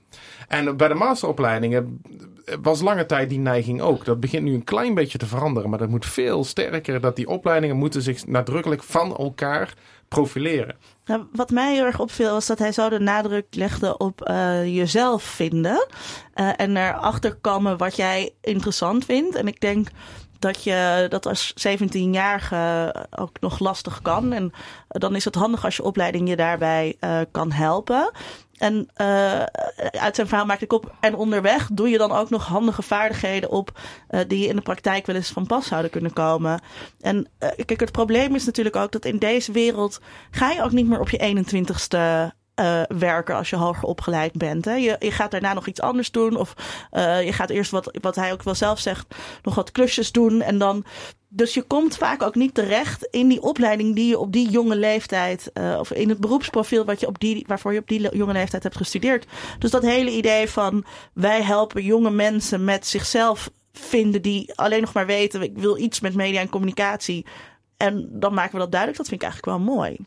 En 0.48 0.78
bij 0.78 0.88
de 0.88 0.94
masteropleidingen 0.94 2.02
was 2.62 2.82
lange 2.82 3.06
tijd 3.06 3.30
die 3.30 3.40
neiging 3.40 3.82
ook. 3.82 4.06
Dat 4.06 4.20
begint 4.20 4.44
nu 4.44 4.54
een 4.54 4.64
klein 4.64 4.94
beetje 4.94 5.18
te 5.18 5.26
veranderen, 5.26 5.70
maar 5.70 5.80
dat 5.80 5.90
moet 5.90 6.06
veel 6.06 6.44
sterker. 6.44 7.02
Dat 7.02 7.16
die 7.16 7.28
opleidingen 7.28 7.76
moeten 7.76 8.02
zich 8.02 8.28
nadrukkelijk 8.28 8.84
van 8.84 9.18
elkaar 9.18 9.74
profileren. 10.12 10.76
Nou, 11.06 11.24
wat 11.32 11.50
mij 11.50 11.74
heel 11.74 11.86
erg 11.86 12.00
opviel 12.00 12.32
was 12.32 12.46
dat 12.46 12.60
hij 12.60 12.72
zo 12.72 12.90
de 12.90 13.00
nadruk 13.00 13.46
legde 13.50 13.98
op 13.98 14.30
uh, 14.30 14.76
jezelf 14.76 15.24
vinden. 15.24 15.88
Uh, 16.36 16.50
en 16.56 16.78
erachter 16.78 17.36
komen 17.36 17.78
wat 17.78 17.96
jij 17.96 18.32
interessant 18.42 19.06
vindt. 19.06 19.36
En 19.36 19.48
ik 19.48 19.60
denk 19.60 19.88
dat 20.40 20.64
je 20.64 21.06
dat 21.10 21.26
als 21.26 21.54
17-jarige 21.68 22.96
ook 23.10 23.40
nog 23.40 23.60
lastig 23.60 24.02
kan. 24.02 24.34
En 24.34 24.52
dan 24.88 25.16
is 25.16 25.26
het 25.26 25.36
handig 25.36 25.66
als 25.66 25.76
je 25.76 25.84
opleiding 25.84 26.30
je 26.30 26.36
daarbij 26.36 26.96
uh, 27.00 27.20
kan 27.32 27.52
helpen. 27.52 28.12
En 28.62 28.90
uh, 28.98 29.44
uit 29.92 30.16
zijn 30.16 30.28
verhaal 30.28 30.46
maakte 30.46 30.64
ik 30.64 30.74
op. 30.74 30.96
En 31.00 31.16
onderweg 31.16 31.70
doe 31.74 31.90
je 31.90 31.98
dan 31.98 32.12
ook 32.12 32.30
nog 32.30 32.46
handige 32.46 32.82
vaardigheden 32.82 33.50
op. 33.50 33.80
Uh, 34.10 34.20
die 34.28 34.48
in 34.48 34.56
de 34.56 34.62
praktijk 34.62 35.06
wel 35.06 35.16
eens 35.16 35.30
van 35.30 35.48
pas 35.48 35.68
zouden 35.68 35.92
kunnen 35.92 36.14
komen. 36.14 36.62
En 37.00 37.18
uh, 37.18 37.50
kijk, 37.66 37.80
het 37.80 37.92
probleem 37.92 38.36
is 38.36 38.46
natuurlijk 38.46 38.76
ook 38.76 38.92
dat 38.92 39.06
in 39.06 39.18
deze 39.18 39.52
wereld. 39.52 40.02
ga 40.32 40.52
je 40.52 40.64
ook 40.64 40.72
niet 40.72 40.88
meer 40.88 41.00
op 41.00 41.10
je 41.10 41.46
21ste 41.46 42.36
uh, 42.56 42.82
werken 42.88 43.36
als 43.36 43.50
je 43.50 43.56
hoger 43.56 43.88
opgeleid 43.88 44.34
bent. 44.34 44.66
Hè. 44.66 44.74
Je, 44.74 44.96
je 45.00 45.12
gaat 45.12 45.32
daarna 45.32 45.54
nog 45.54 45.68
iets 45.68 45.82
anders 45.82 46.12
doen. 46.12 46.36
Of 46.36 46.54
je 47.24 47.34
gaat 47.34 47.50
eerst, 47.50 47.72
wat, 47.72 47.98
wat 48.02 48.16
hij 48.16 48.32
ook 48.32 48.44
wel 48.44 48.56
zelf 48.56 48.80
zegt, 48.80 49.16
nog 49.44 49.56
wat 49.56 49.72
klusjes 49.72 50.12
doen. 50.12 50.42
En 50.42 50.58
dan. 50.58 50.86
Dus 51.34 51.54
je 51.54 51.62
komt 51.62 51.98
vaak 51.98 52.22
ook 52.24 52.36
niet 52.36 52.54
terecht 52.54 53.06
in 53.06 53.28
die 53.28 53.42
opleiding 53.42 53.96
die 53.96 54.08
je 54.08 54.20
op 54.20 54.32
die 54.32 54.50
jonge 54.50 54.76
leeftijd. 54.76 55.52
Uh, 55.54 55.78
of 55.80 55.92
in 55.92 56.10
het 56.10 56.20
beroepsprofiel 56.20 56.86
wat 56.86 57.00
je 57.00 57.08
op 57.08 57.20
die, 57.20 57.44
waarvoor 57.48 57.74
je 57.74 57.80
op 57.80 57.88
die 57.88 58.16
jonge 58.16 58.34
leeftijd 58.34 58.64
hebt 58.64 58.78
gestudeerd. 58.78 59.26
Dus 59.60 59.72
dat 59.72 59.84
hele 59.84 60.12
idee 60.12 60.50
van 60.50 60.86
wij 61.14 61.42
helpen 61.42 61.84
jonge 61.84 62.10
mensen 62.10 62.64
met 62.64 62.88
zichzelf 62.88 63.50
vinden 63.74 64.22
die 64.22 64.56
alleen 64.56 64.82
nog 64.82 64.94
maar 64.94 65.06
weten, 65.06 65.42
ik 65.42 65.58
wil 65.58 65.78
iets 65.78 66.00
met 66.00 66.16
media 66.16 66.40
en 66.40 66.50
communicatie. 66.50 67.26
En 67.78 68.10
dan 68.12 68.34
maken 68.34 68.54
we 68.54 68.60
dat 68.60 68.72
duidelijk. 68.72 69.00
Dat 69.00 69.10
vind 69.10 69.22
ik 69.22 69.28
eigenlijk 69.28 69.58
wel 69.58 69.76
mooi 69.76 69.98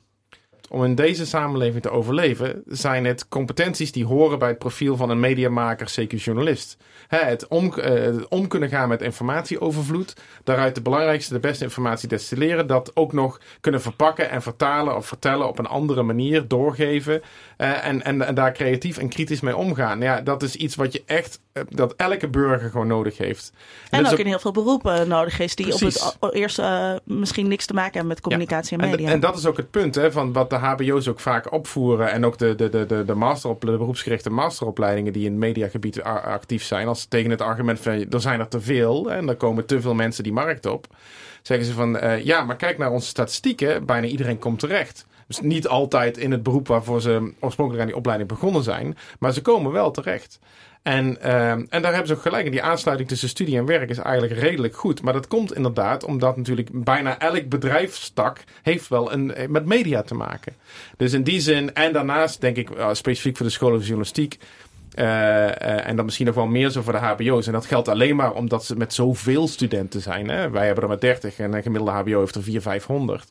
om 0.74 0.84
in 0.84 0.94
deze 0.94 1.26
samenleving 1.26 1.82
te 1.82 1.90
overleven, 1.90 2.62
zijn 2.66 3.04
het 3.04 3.28
competenties 3.28 3.92
die 3.92 4.04
horen 4.04 4.38
bij 4.38 4.48
het 4.48 4.58
profiel 4.58 4.96
van 4.96 5.10
een 5.10 5.20
mediamaker, 5.20 5.88
zeker 5.88 6.18
journalist. 6.18 6.76
Hè, 7.08 7.18
het, 7.18 7.48
om, 7.48 7.72
eh, 7.72 7.92
het 7.92 8.28
om 8.28 8.48
kunnen 8.48 8.68
gaan 8.68 8.88
met 8.88 9.02
informatieovervloed, 9.02 10.14
daaruit 10.44 10.74
de 10.74 10.82
belangrijkste, 10.82 11.32
de 11.32 11.40
beste 11.40 11.64
informatie 11.64 12.08
destilleren, 12.08 12.66
dat 12.66 12.90
ook 12.94 13.12
nog 13.12 13.40
kunnen 13.60 13.80
verpakken 13.80 14.30
en 14.30 14.42
vertalen 14.42 14.96
of 14.96 15.06
vertellen 15.06 15.48
op 15.48 15.58
een 15.58 15.66
andere 15.66 16.02
manier, 16.02 16.48
doorgeven 16.48 17.22
eh, 17.56 17.86
en, 17.86 18.02
en, 18.02 18.22
en 18.22 18.34
daar 18.34 18.52
creatief 18.52 18.98
en 18.98 19.08
kritisch 19.08 19.40
mee 19.40 19.56
omgaan. 19.56 20.00
Ja, 20.00 20.20
dat 20.20 20.42
is 20.42 20.56
iets 20.56 20.74
wat 20.74 20.92
je 20.92 21.02
echt, 21.06 21.40
eh, 21.52 21.62
dat 21.68 21.94
elke 21.96 22.28
burger 22.28 22.70
gewoon 22.70 22.86
nodig 22.86 23.18
heeft. 23.18 23.52
En 23.90 24.06
ook 24.06 24.18
in 24.18 24.26
heel 24.26 24.38
veel 24.38 24.52
beroepen 24.52 25.08
nodig 25.08 25.38
is 25.38 25.54
die 25.54 25.66
Precies. 25.66 26.02
op 26.02 26.20
het 26.20 26.34
eerst 26.34 26.62
misschien 27.04 27.48
niks 27.48 27.66
te 27.66 27.74
maken 27.74 27.92
hebben 27.92 28.08
met 28.08 28.20
communicatie 28.20 28.78
en 28.78 28.84
En, 28.84 28.90
media. 28.90 29.10
en 29.10 29.20
dat 29.20 29.36
is 29.36 29.46
ook 29.46 29.56
het 29.56 29.70
punt, 29.70 29.94
hè, 29.94 30.12
van 30.12 30.32
wat 30.32 30.50
de 30.50 30.62
HBO's 30.64 31.08
ook 31.08 31.20
vaak 31.20 31.52
opvoeren. 31.52 32.10
En 32.10 32.24
ook 32.24 32.38
de, 32.38 32.54
de, 32.54 32.68
de, 32.68 32.86
de, 32.86 33.04
de, 33.04 33.14
masterop, 33.14 33.60
de 33.60 33.76
beroepsgerichte 33.76 34.30
masteropleidingen 34.30 35.12
die 35.12 35.24
in 35.24 35.30
het 35.30 35.40
mediagebied 35.40 36.02
actief 36.02 36.64
zijn. 36.64 36.88
Als 36.88 37.04
tegen 37.04 37.30
het 37.30 37.40
argument 37.40 37.80
van 37.80 37.92
er 38.10 38.20
zijn 38.20 38.40
er 38.40 38.48
te 38.48 38.60
veel 38.60 39.12
en 39.12 39.28
er 39.28 39.36
komen 39.36 39.66
te 39.66 39.80
veel 39.80 39.94
mensen 39.94 40.22
die 40.22 40.32
markt 40.32 40.66
op. 40.66 40.86
Zeggen 41.42 41.66
ze 41.66 41.72
van 41.72 41.98
eh, 41.98 42.24
ja, 42.24 42.44
maar 42.44 42.56
kijk 42.56 42.78
naar 42.78 42.90
onze 42.90 43.08
statistieken. 43.08 43.86
Bijna 43.86 44.06
iedereen 44.06 44.38
komt 44.38 44.58
terecht. 44.58 45.06
Dus 45.26 45.40
niet 45.40 45.68
altijd 45.68 46.18
in 46.18 46.30
het 46.30 46.42
beroep 46.42 46.66
waarvoor 46.66 47.00
ze 47.00 47.32
oorspronkelijk 47.40 47.82
aan 47.82 47.88
die 47.88 47.98
opleiding 47.98 48.28
begonnen 48.28 48.62
zijn. 48.62 48.96
Maar 49.18 49.32
ze 49.32 49.42
komen 49.42 49.72
wel 49.72 49.90
terecht. 49.90 50.38
En, 50.84 51.20
ehm, 51.20 51.64
en 51.68 51.82
daar 51.82 51.90
hebben 51.90 52.06
ze 52.06 52.14
ook 52.14 52.22
gelijk. 52.22 52.44
En 52.44 52.50
die 52.50 52.62
aansluiting 52.62 53.08
tussen 53.08 53.28
studie 53.28 53.56
en 53.56 53.66
werk 53.66 53.90
is 53.90 53.98
eigenlijk 53.98 54.40
redelijk 54.40 54.76
goed. 54.76 55.02
Maar 55.02 55.12
dat 55.12 55.26
komt 55.26 55.54
inderdaad 55.54 56.04
omdat 56.04 56.36
natuurlijk 56.36 56.68
bijna 56.72 57.18
elk 57.18 57.48
bedrijfstak 57.48 58.44
heeft 58.62 58.88
wel 58.88 59.12
een, 59.12 59.34
eh, 59.34 59.48
met 59.48 59.64
media 59.64 60.02
te 60.02 60.14
maken. 60.14 60.54
Dus 60.96 61.12
in 61.12 61.22
die 61.22 61.40
zin, 61.40 61.74
en 61.74 61.92
daarnaast 61.92 62.40
denk 62.40 62.56
ik 62.56 62.70
eh, 62.70 62.88
specifiek 62.92 63.36
voor 63.36 63.46
de 63.46 63.52
scholen 63.52 63.76
van 63.76 63.86
journalistiek. 63.86 64.38
eh, 64.94 65.86
en 65.86 65.96
dan 65.96 66.04
misschien 66.04 66.26
nog 66.26 66.34
wel 66.34 66.46
meer 66.46 66.70
zo 66.70 66.82
voor 66.82 66.92
de 66.92 66.98
HBO's. 66.98 67.46
En 67.46 67.52
dat 67.52 67.66
geldt 67.66 67.88
alleen 67.88 68.16
maar 68.16 68.32
omdat 68.32 68.64
ze 68.64 68.76
met 68.76 68.94
zoveel 68.94 69.48
studenten 69.48 70.00
zijn. 70.00 70.28
Hè? 70.28 70.50
Wij 70.50 70.66
hebben 70.66 70.82
er 70.82 70.88
maar 70.88 71.00
30 71.00 71.38
en 71.38 71.52
een 71.54 71.62
gemiddelde 71.62 71.92
HBO 72.00 72.18
heeft 72.18 72.34
er 72.34 72.42
400, 72.42 72.62
500. 72.62 73.30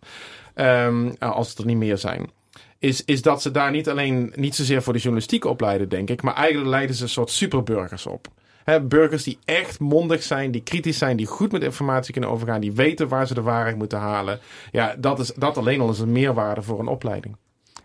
Ehm, 0.53 1.11
als 1.19 1.49
het 1.49 1.57
er 1.57 1.65
niet 1.65 1.77
meer 1.77 1.97
zijn 1.97 2.29
is, 2.79 3.05
is 3.05 3.21
dat 3.21 3.41
ze 3.41 3.51
daar 3.51 3.71
niet 3.71 3.89
alleen 3.89 4.33
niet 4.35 4.55
zozeer 4.55 4.81
voor 4.81 4.93
de 4.93 4.99
journalistiek 4.99 5.45
opleiden, 5.45 5.89
denk 5.89 6.09
ik, 6.09 6.21
maar 6.21 6.35
eigenlijk 6.35 6.69
leiden 6.69 6.95
ze 6.95 7.03
een 7.03 7.09
soort 7.09 7.29
superburgers 7.29 8.05
op. 8.05 8.27
Hè, 8.63 8.81
burgers 8.81 9.23
die 9.23 9.37
echt 9.45 9.79
mondig 9.79 10.23
zijn, 10.23 10.51
die 10.51 10.63
kritisch 10.63 10.97
zijn, 10.97 11.17
die 11.17 11.25
goed 11.25 11.51
met 11.51 11.63
informatie 11.63 12.11
kunnen 12.11 12.29
overgaan, 12.29 12.61
die 12.61 12.73
weten 12.73 13.07
waar 13.07 13.27
ze 13.27 13.33
de 13.33 13.41
waarheid 13.41 13.77
moeten 13.77 13.99
halen. 13.99 14.39
Ja, 14.71 14.95
dat, 14.97 15.19
is, 15.19 15.33
dat 15.35 15.57
alleen 15.57 15.81
al 15.81 15.89
is 15.89 15.99
een 15.99 16.11
meerwaarde 16.11 16.61
voor 16.61 16.79
een 16.79 16.87
opleiding. 16.87 17.35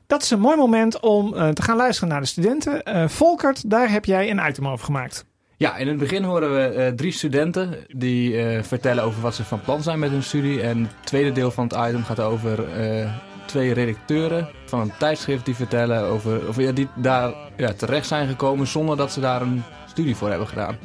Dat 0.07 0.23
is 0.23 0.31
een 0.31 0.41
mooi 0.41 0.57
moment 0.57 1.01
om 1.01 1.35
eh, 1.35 1.49
te 1.49 1.63
gaan 1.63 1.77
luisteren 1.77 2.09
naar 2.09 2.21
de 2.21 2.27
studenten. 2.27 2.85
Eh, 2.85 3.09
Volkert, 3.09 3.71
daar 3.71 3.91
heb 3.91 4.05
jij 4.05 4.31
een 4.31 4.49
item 4.49 4.69
over 4.69 4.85
gemaakt. 4.85 5.27
Ja, 5.59 5.77
in 5.77 5.89
het 5.89 5.97
begin 5.99 6.23
horen 6.23 6.55
we 6.55 6.61
eh, 6.61 6.93
drie 6.93 7.13
studenten 7.13 7.75
die 7.89 8.43
eh, 8.43 8.63
vertellen 8.63 9.05
over 9.05 9.23
wat 9.23 9.35
ze 9.35 9.45
van 9.45 9.61
plan 9.61 9.83
zijn 9.83 9.99
met 9.99 10.11
hun 10.11 10.23
studie. 10.23 10.63
En 10.63 10.79
het 10.79 11.07
tweede 11.07 11.33
deel 11.33 11.51
van 11.51 11.65
het 11.65 11.89
item 11.89 12.05
gaat 12.05 12.21
over 12.21 12.73
eh, 12.73 13.13
twee 13.49 13.73
redacteuren 13.73 14.49
van 14.64 14.81
een 14.81 14.93
tijdschrift 14.99 15.45
die 15.45 15.55
vertellen 15.55 16.02
over 16.02 16.49
of 16.49 16.57
ja, 16.57 16.73
die 16.73 16.88
daar 16.95 17.33
ja, 17.57 17.73
terecht 17.73 18.07
zijn 18.07 18.28
gekomen 18.28 18.67
zonder 18.67 18.97
dat 18.97 19.12
ze 19.12 19.21
daar 19.21 19.43
een 19.43 19.62
studie 19.87 20.17
voor 20.17 20.28
hebben 20.28 20.49
gedaan. 20.49 20.78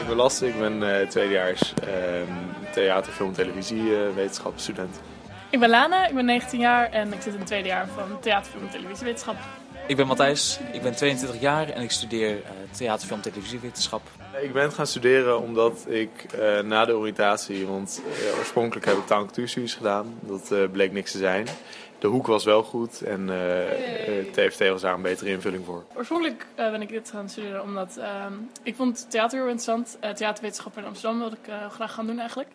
Ik 0.00 0.06
ben 0.06 0.16
Lasse, 0.16 0.46
ik 0.46 0.58
ben 0.58 1.00
eh, 1.00 1.08
tweedejaars 1.08 1.74
ehm, 1.74 2.32
theater, 2.72 3.12
film, 3.12 3.32
televisie 3.32 3.96
eh, 3.96 4.14
wetenschapsstudent. 4.14 5.00
Ik 5.50 5.60
ben 5.60 5.68
Lana, 5.68 6.06
ik 6.06 6.14
ben 6.14 6.24
19 6.24 6.60
jaar 6.60 6.90
en 6.90 7.12
ik 7.12 7.22
zit 7.22 7.32
in 7.32 7.38
het 7.38 7.46
tweede 7.46 7.68
jaar 7.68 7.86
van 7.94 8.20
theater, 8.20 8.50
film 8.50 8.64
en 8.64 8.70
televisiewetenschap. 8.70 9.36
Ik 9.86 9.96
ben 9.96 10.06
Matthijs, 10.06 10.58
ik 10.72 10.82
ben 10.82 10.96
22 10.96 11.40
jaar 11.40 11.68
en 11.68 11.82
ik 11.82 11.90
studeer 11.90 12.36
uh, 12.36 12.44
theater, 12.70 13.06
film, 13.06 13.20
televisiewetenschap. 13.20 14.02
Ik 14.42 14.52
ben 14.52 14.72
gaan 14.72 14.86
studeren 14.86 15.40
omdat 15.40 15.84
ik 15.88 16.10
uh, 16.34 16.60
na 16.60 16.84
de 16.84 16.96
oriëntatie, 16.96 17.66
want 17.66 18.02
uh, 18.06 18.38
oorspronkelijk 18.38 18.86
heb 18.86 18.96
ik 18.96 19.06
taal- 19.06 19.20
en 19.20 19.24
cultuurstudies 19.24 19.74
gedaan, 19.74 20.18
dat 20.20 20.50
uh, 20.52 20.70
bleek 20.70 20.92
niks 20.92 21.12
te 21.12 21.18
zijn. 21.18 21.46
De 21.98 22.06
hoek 22.06 22.26
was 22.26 22.44
wel 22.44 22.62
goed 22.62 23.02
en 23.02 23.30
TFT 24.32 24.68
was 24.68 24.80
daar 24.80 24.94
een 24.94 25.02
betere 25.02 25.30
invulling 25.30 25.64
voor. 25.64 25.84
Oorspronkelijk 25.94 26.46
ben 26.56 26.82
ik 26.82 26.88
dit 26.88 27.10
gaan 27.10 27.28
studeren 27.28 27.62
omdat 27.62 27.98
ik 28.62 28.74
vond 28.74 29.06
theater 29.10 29.38
heel 29.38 29.48
interessant. 29.48 29.98
theaterwetenschap 30.00 30.78
in 30.78 30.84
Amsterdam 30.84 31.18
wilde 31.18 31.36
ik 31.42 31.52
graag 31.70 31.92
gaan 31.92 32.06
doen 32.06 32.18
eigenlijk. 32.18 32.48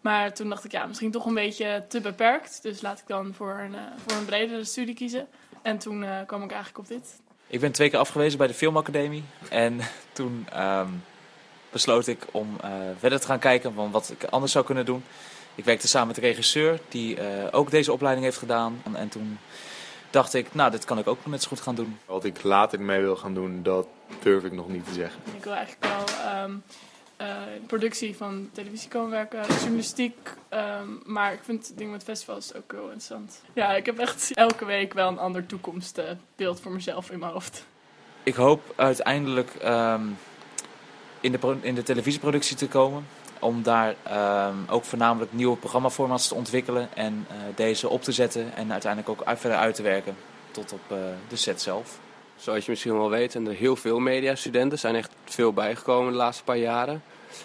Maar 0.00 0.34
toen 0.34 0.48
dacht 0.48 0.64
ik, 0.64 0.72
ja, 0.72 0.86
misschien 0.86 1.10
toch 1.10 1.26
een 1.26 1.34
beetje 1.34 1.84
te 1.88 2.00
beperkt. 2.00 2.62
Dus 2.62 2.80
laat 2.80 2.98
ik 2.98 3.06
dan 3.06 3.34
voor 3.34 3.58
een, 3.58 3.74
voor 4.06 4.18
een 4.18 4.24
bredere 4.24 4.64
studie 4.64 4.94
kiezen. 4.94 5.28
En 5.62 5.78
toen 5.78 6.02
uh, 6.02 6.16
kwam 6.26 6.42
ik 6.42 6.50
eigenlijk 6.50 6.78
op 6.78 6.88
dit. 6.88 7.20
Ik 7.46 7.60
ben 7.60 7.72
twee 7.72 7.90
keer 7.90 7.98
afgewezen 7.98 8.38
bij 8.38 8.46
de 8.46 8.54
Filmacademie. 8.54 9.24
En 9.48 9.80
toen 10.12 10.46
um, 10.56 11.02
besloot 11.70 12.06
ik 12.06 12.26
om 12.30 12.56
uh, 12.64 12.70
verder 12.98 13.20
te 13.20 13.26
gaan 13.26 13.38
kijken 13.38 13.74
van 13.74 13.90
wat 13.90 14.10
ik 14.10 14.24
anders 14.24 14.52
zou 14.52 14.64
kunnen 14.64 14.84
doen. 14.84 15.04
Ik 15.54 15.64
werkte 15.64 15.88
samen 15.88 16.06
met 16.06 16.16
de 16.16 16.22
regisseur 16.22 16.80
die 16.88 17.16
uh, 17.16 17.24
ook 17.50 17.70
deze 17.70 17.92
opleiding 17.92 18.26
heeft 18.26 18.38
gedaan. 18.38 18.82
En, 18.84 18.96
en, 18.96 19.08
toen 19.08 19.38
dacht 20.10 20.34
ik, 20.34 20.54
nou, 20.54 20.70
dit 20.70 20.84
kan 20.84 20.98
ik 20.98 21.06
ook 21.06 21.26
net 21.26 21.42
zo 21.42 21.48
goed 21.48 21.60
gaan 21.60 21.74
doen. 21.74 21.98
Wat 22.06 22.24
ik 22.24 22.42
later 22.42 22.80
mee 22.80 23.00
wil 23.00 23.16
gaan 23.16 23.34
doen, 23.34 23.62
dat 23.62 23.86
durf 24.22 24.44
ik 24.44 24.52
nog 24.52 24.68
niet 24.68 24.86
te 24.86 24.92
zeggen. 24.92 25.20
Ik 25.36 25.44
wil 25.44 25.52
eigenlijk 25.54 25.84
wel 25.84 26.42
um, 26.42 26.62
uh, 27.20 27.26
productie 27.66 28.16
van 28.16 28.50
televisie 28.52 28.88
komen 28.88 29.10
werken, 29.10 29.46
journalistiek. 29.46 30.16
Um, 30.50 31.02
maar 31.04 31.32
ik 31.32 31.40
vind 31.42 31.68
het 31.68 31.78
ding 31.78 31.90
met 31.90 32.02
festivals 32.02 32.54
ook 32.54 32.72
heel 32.72 32.82
interessant. 32.82 33.42
Ja, 33.52 33.72
ik 33.72 33.86
heb 33.86 33.98
echt 33.98 34.34
elke 34.34 34.64
week 34.64 34.92
wel 34.92 35.08
een 35.08 35.18
ander 35.18 35.46
toekomstbeeld 35.46 36.60
voor 36.60 36.72
mezelf 36.72 37.10
in 37.10 37.18
mijn 37.18 37.32
hoofd. 37.32 37.66
Ik 38.22 38.34
hoop 38.34 38.72
uiteindelijk 38.76 39.50
um, 39.64 40.18
in, 41.20 41.32
de 41.32 41.56
in 41.60 41.74
de 41.74 41.82
televisieproductie 41.82 42.56
te 42.56 42.68
komen. 42.68 43.06
Om 43.38 43.62
daar 43.62 43.94
um, 44.48 44.64
ook 44.68 44.84
voornamelijk 44.84 45.32
nieuwe 45.32 45.56
programmaformats 45.56 46.28
te 46.28 46.34
ontwikkelen 46.34 46.88
en 46.94 47.26
uh, 47.30 47.36
deze 47.54 47.88
op 47.88 48.02
te 48.02 48.12
zetten 48.12 48.54
en 48.54 48.72
uiteindelijk 48.72 49.20
ook 49.20 49.38
verder 49.38 49.58
uit 49.58 49.74
te 49.74 49.82
werken 49.82 50.16
tot 50.50 50.72
op 50.72 50.80
uh, 50.92 50.98
de 51.28 51.36
set 51.36 51.62
zelf. 51.62 51.98
Zoals 52.40 52.64
je 52.64 52.70
misschien 52.70 52.96
wel 52.96 53.10
weet, 53.10 53.32
zijn 53.32 53.46
er 53.46 53.54
heel 53.54 53.76
veel 53.76 53.98
mediastudenten. 53.98 54.78
Zijn 54.78 54.94
echt 54.94 55.10
veel 55.24 55.52
bijgekomen 55.52 56.12
de 56.12 56.18
laatste 56.18 56.44
paar 56.44 56.56
jaren. 56.56 57.02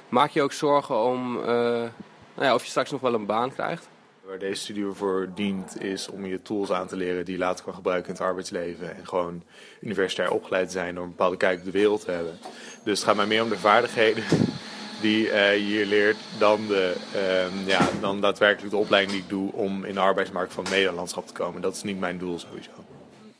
Maak 0.09 0.29
je 0.29 0.41
ook 0.41 0.53
zorgen 0.53 1.03
om 1.03 1.37
uh, 1.37 1.45
nou 1.45 1.91
ja, 2.35 2.53
of 2.53 2.63
je 2.63 2.69
straks 2.69 2.91
nog 2.91 3.01
wel 3.01 3.13
een 3.13 3.25
baan 3.25 3.53
krijgt? 3.53 3.87
Waar 4.21 4.39
deze 4.39 4.61
studie 4.61 4.85
voor 4.85 5.29
dient 5.35 5.81
is 5.81 6.09
om 6.09 6.25
je 6.25 6.41
tools 6.41 6.71
aan 6.71 6.87
te 6.87 6.95
leren 6.95 7.25
die 7.25 7.33
je 7.33 7.39
later 7.39 7.65
kan 7.65 7.73
gebruiken 7.73 8.07
in 8.07 8.13
het 8.13 8.23
arbeidsleven. 8.23 8.95
En 8.95 9.07
gewoon 9.07 9.43
universitair 9.81 10.31
opgeleid 10.31 10.71
zijn 10.71 10.97
om 10.97 11.03
een 11.03 11.09
bepaalde 11.09 11.37
kijk 11.37 11.59
op 11.59 11.65
de 11.65 11.71
wereld 11.71 12.05
te 12.05 12.11
hebben. 12.11 12.39
Dus 12.83 12.99
het 12.99 13.07
gaat 13.07 13.15
mij 13.15 13.25
meer 13.25 13.43
om 13.43 13.49
de 13.49 13.57
vaardigheden 13.57 14.23
die 15.01 15.25
uh, 15.25 15.53
je 15.53 15.63
hier 15.63 15.85
leert 15.85 16.17
dan, 16.39 16.67
de, 16.67 16.95
uh, 17.15 17.67
ja, 17.67 17.89
dan 18.01 18.21
daadwerkelijk 18.21 18.71
de 18.71 18.79
opleiding 18.79 19.13
die 19.13 19.21
ik 19.21 19.29
doe 19.29 19.51
om 19.51 19.83
in 19.83 19.93
de 19.93 19.99
arbeidsmarkt 19.99 20.53
van 20.53 20.63
het 20.63 20.73
medialandschap 20.73 21.27
te 21.27 21.33
komen. 21.33 21.61
Dat 21.61 21.75
is 21.75 21.83
niet 21.83 21.99
mijn 21.99 22.17
doel 22.17 22.39
sowieso. 22.39 22.94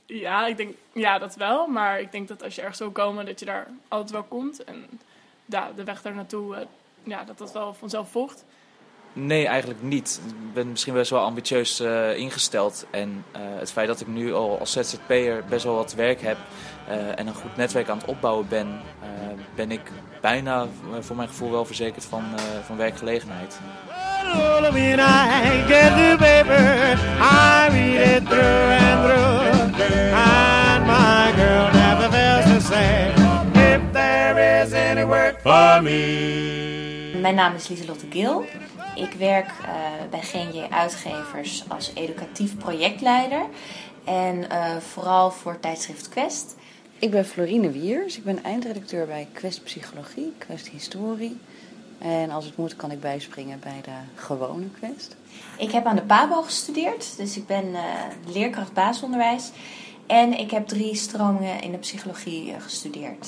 Ja, 0.06 0.48
ik 0.48 0.58
denk, 0.58 0.76
ja, 0.94 1.18
dat 1.18 1.36
wel. 1.36 1.68
Maar 1.68 2.00
ik 2.00 2.12
denk 2.12 2.28
dat 2.28 2.44
als 2.44 2.56
je 2.56 2.62
ergens 2.62 2.80
wil 2.80 2.92
komen, 2.92 3.26
dat 3.26 3.40
je 3.40 3.46
daar 3.46 3.68
altijd 3.88 4.12
wel 4.12 4.24
komt. 4.24 4.64
En 4.64 4.86
ja, 5.46 5.72
de 5.76 5.84
weg 5.84 6.02
daar 6.02 6.16
naartoe, 6.16 6.56
uh, 6.56 6.62
ja, 7.04 7.24
dat 7.24 7.38
dat 7.38 7.52
wel 7.52 7.74
vanzelf 7.74 8.12
volgt. 8.12 8.46
Nee, 9.14 9.48
eigenlijk 9.48 9.82
niet. 9.82 10.22
Ik 10.28 10.54
ben 10.54 10.70
misschien 10.70 10.94
best 10.94 11.10
wel 11.10 11.20
ambitieus 11.20 11.82
uh, 11.82 12.18
ingesteld. 12.18 12.86
En 12.92 13.26
uh, 13.36 13.42
het 13.42 13.72
feit 13.72 13.88
dat 13.88 14.02
ik 14.02 14.08
nu 14.08 14.34
al 14.34 14.60
als 14.60 14.72
ZZP'er 14.72 15.44
best 15.50 15.64
wel 15.64 15.76
wat 15.76 15.94
werk 15.94 16.22
heb 16.22 16.38
uh, 16.90 17.20
en 17.20 17.28
een 17.28 17.34
goed 17.34 17.56
netwerk 17.56 17.90
aan 17.90 17.98
het 17.98 18.08
opbouwen 18.08 18.48
ben, 18.48 18.82
ben 19.56 19.72
ik 19.72 19.82
bijna 20.22 20.68
voor 21.00 21.16
mijn 21.16 21.28
gevoel 21.28 21.52
wel 21.52 21.66
verzekerd 21.66 22.06
van, 22.06 22.24
van 22.66 22.78
werkgelegenheid. 22.78 23.60
Mijn 37.22 37.36
naam 37.36 37.56
is 37.56 37.68
Lieselotte 37.68 38.06
Gil. 38.10 38.46
Ik 38.96 39.14
werk 39.14 39.48
uh, 39.48 39.68
bij 40.10 40.22
GNJ 40.22 40.66
Uitgevers 40.70 41.64
als 41.68 41.92
educatief 41.94 42.58
projectleider 42.58 43.46
en 44.06 44.38
uh, 44.52 44.78
vooral 44.78 45.32
voor 45.32 45.60
tijdschrift 45.60 46.10
Quest. 46.10 46.56
Ik 47.00 47.12
ben 47.12 47.26
Florine 47.26 47.72
Wiers, 47.72 48.18
ik 48.18 48.24
ben 48.24 48.44
eindredacteur 48.44 49.06
bij 49.06 49.28
Quest 49.34 49.64
Psychologie, 49.64 50.34
Quest 50.38 50.68
Historie. 50.68 51.38
En 51.98 52.32
als 52.32 52.46
het 52.46 52.58
moet 52.58 52.76
kan 52.76 52.92
ik 52.92 53.00
bijspringen 53.00 53.60
bij 53.60 53.82
de 53.84 54.22
gewone 54.22 54.66
Quest. 54.80 55.16
Ik 55.58 55.72
heb 55.72 55.86
aan 55.86 55.96
de 55.96 56.02
PABO 56.02 56.42
gestudeerd, 56.42 57.18
dus 57.18 57.38
ik 57.38 57.48
ben 57.48 57.66
uh, 57.66 57.82
leerkracht 58.28 58.74
basisonderwijs. 58.74 59.52
En 60.08 60.40
ik 60.40 60.52
heb 60.52 60.68
drie 60.68 60.96
stromingen 60.96 61.62
in 61.62 61.72
de 61.72 61.78
psychologie 61.78 62.54
gestudeerd. 62.60 63.28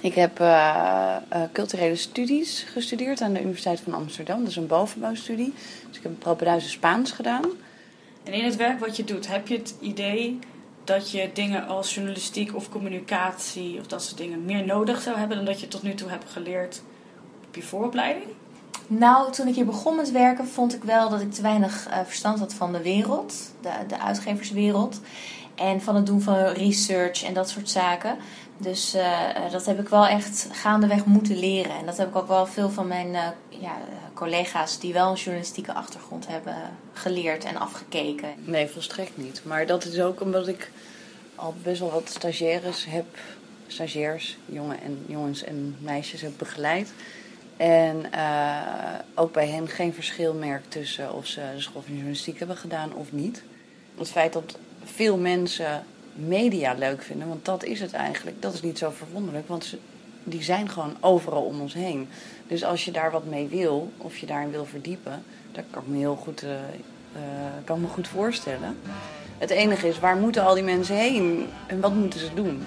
Ik 0.00 0.14
heb 0.14 0.40
uh, 0.40 1.16
uh, 1.32 1.42
culturele 1.52 1.96
studies 1.96 2.66
gestudeerd 2.72 3.20
aan 3.20 3.32
de 3.32 3.40
Universiteit 3.40 3.80
van 3.80 3.94
Amsterdam. 3.94 4.38
Dat 4.38 4.48
is 4.48 4.56
een 4.56 4.66
bovenbouwstudie. 4.66 5.52
Dus 5.88 5.96
ik 5.96 6.02
heb 6.02 6.12
een 6.12 6.18
propeduise 6.18 6.68
Spaans 6.68 7.12
gedaan. 7.12 7.44
En 8.24 8.32
in 8.32 8.44
het 8.44 8.56
werk 8.56 8.80
wat 8.80 8.96
je 8.96 9.04
doet, 9.04 9.28
heb 9.28 9.48
je 9.48 9.56
het 9.56 9.74
idee 9.80 10.38
dat 10.84 11.10
je 11.10 11.30
dingen 11.32 11.66
als 11.66 11.94
journalistiek 11.94 12.54
of 12.54 12.68
communicatie 12.68 13.78
of 13.78 13.86
dat 13.86 14.02
soort 14.02 14.16
dingen 14.16 14.44
meer 14.44 14.64
nodig 14.64 15.00
zou 15.00 15.18
hebben 15.18 15.36
dan 15.36 15.46
dat 15.46 15.60
je 15.60 15.68
tot 15.68 15.82
nu 15.82 15.94
toe 15.94 16.08
hebt 16.08 16.30
geleerd 16.30 16.82
op 17.52 17.58
je 17.62 17.68
vooropleiding? 17.68 18.26
Nou, 18.86 19.32
toen 19.32 19.48
ik 19.48 19.54
hier 19.54 19.64
begon 19.64 19.96
met 19.96 20.10
werken, 20.10 20.48
vond 20.48 20.74
ik 20.74 20.84
wel 20.84 21.08
dat 21.08 21.20
ik 21.20 21.32
te 21.32 21.42
weinig 21.42 21.88
uh, 21.88 21.98
verstand 22.04 22.38
had 22.38 22.54
van 22.54 22.72
de 22.72 22.82
wereld, 22.82 23.34
de, 23.60 23.70
de 23.88 23.98
uitgeverswereld. 23.98 25.00
En 25.54 25.80
van 25.80 25.94
het 25.96 26.06
doen 26.06 26.20
van 26.20 26.36
research 26.36 27.22
en 27.22 27.34
dat 27.34 27.48
soort 27.48 27.70
zaken. 27.70 28.16
Dus 28.56 28.94
uh, 28.94 29.50
dat 29.50 29.66
heb 29.66 29.80
ik 29.80 29.88
wel 29.88 30.06
echt 30.06 30.48
gaandeweg 30.52 31.04
moeten 31.04 31.38
leren. 31.38 31.76
En 31.78 31.86
dat 31.86 31.96
heb 31.96 32.08
ik 32.08 32.16
ook 32.16 32.28
wel 32.28 32.46
veel 32.46 32.70
van 32.70 32.86
mijn 32.86 33.08
uh, 33.08 33.26
ja, 33.48 33.76
collega's 34.14 34.78
die 34.78 34.92
wel 34.92 35.10
een 35.10 35.16
journalistieke 35.16 35.74
achtergrond 35.74 36.26
hebben 36.28 36.56
geleerd 36.92 37.44
en 37.44 37.56
afgekeken. 37.56 38.28
Nee, 38.44 38.68
volstrekt 38.68 39.16
niet. 39.16 39.42
Maar 39.44 39.66
dat 39.66 39.84
is 39.84 40.00
ook 40.00 40.20
omdat 40.20 40.48
ik 40.48 40.70
al 41.34 41.54
best 41.62 41.80
wel 41.80 41.90
wat 41.90 42.08
stagiaires 42.08 42.84
heb, 42.84 43.06
stagiairs, 43.66 44.36
jongen 44.46 44.82
en, 44.82 45.04
jongens 45.06 45.44
en 45.44 45.76
meisjes 45.80 46.20
heb 46.20 46.32
begeleid. 46.36 46.92
En 47.62 48.06
uh, 48.14 48.60
ook 49.14 49.32
bij 49.32 49.48
hen 49.48 49.68
geen 49.68 49.94
verschil 49.94 50.34
merk 50.34 50.62
tussen 50.68 51.14
of 51.14 51.26
ze 51.26 51.40
de 51.54 51.60
school 51.60 51.82
van 51.82 51.92
journalistiek 51.92 52.38
hebben 52.38 52.56
gedaan 52.56 52.94
of 52.94 53.12
niet. 53.12 53.42
Het 53.98 54.10
feit 54.10 54.32
dat 54.32 54.58
veel 54.84 55.16
mensen 55.16 55.84
media 56.14 56.72
leuk 56.72 57.02
vinden, 57.02 57.28
want 57.28 57.44
dat 57.44 57.64
is 57.64 57.80
het 57.80 57.92
eigenlijk, 57.92 58.42
dat 58.42 58.54
is 58.54 58.62
niet 58.62 58.78
zo 58.78 58.90
verwonderlijk, 58.90 59.48
want 59.48 59.64
ze, 59.64 59.78
die 60.24 60.42
zijn 60.42 60.68
gewoon 60.68 60.96
overal 61.00 61.42
om 61.42 61.60
ons 61.60 61.74
heen. 61.74 62.08
Dus 62.46 62.64
als 62.64 62.84
je 62.84 62.90
daar 62.90 63.10
wat 63.10 63.24
mee 63.24 63.46
wil, 63.46 63.92
of 63.96 64.16
je 64.16 64.26
daarin 64.26 64.50
wil 64.50 64.64
verdiepen, 64.64 65.22
dat 65.52 65.64
kan 65.70 65.82
ik 65.82 65.88
me 65.88 65.98
heel 65.98 66.16
goed, 66.16 66.42
uh, 66.42 66.50
uh, 66.50 67.20
kan 67.64 67.80
me 67.80 67.86
goed 67.86 68.08
voorstellen. 68.08 68.78
Het 69.38 69.50
enige 69.50 69.88
is, 69.88 69.98
waar 69.98 70.16
moeten 70.16 70.44
al 70.44 70.54
die 70.54 70.62
mensen 70.62 70.96
heen 70.96 71.46
en 71.66 71.80
wat 71.80 71.94
moeten 71.94 72.20
ze 72.20 72.34
doen? 72.34 72.62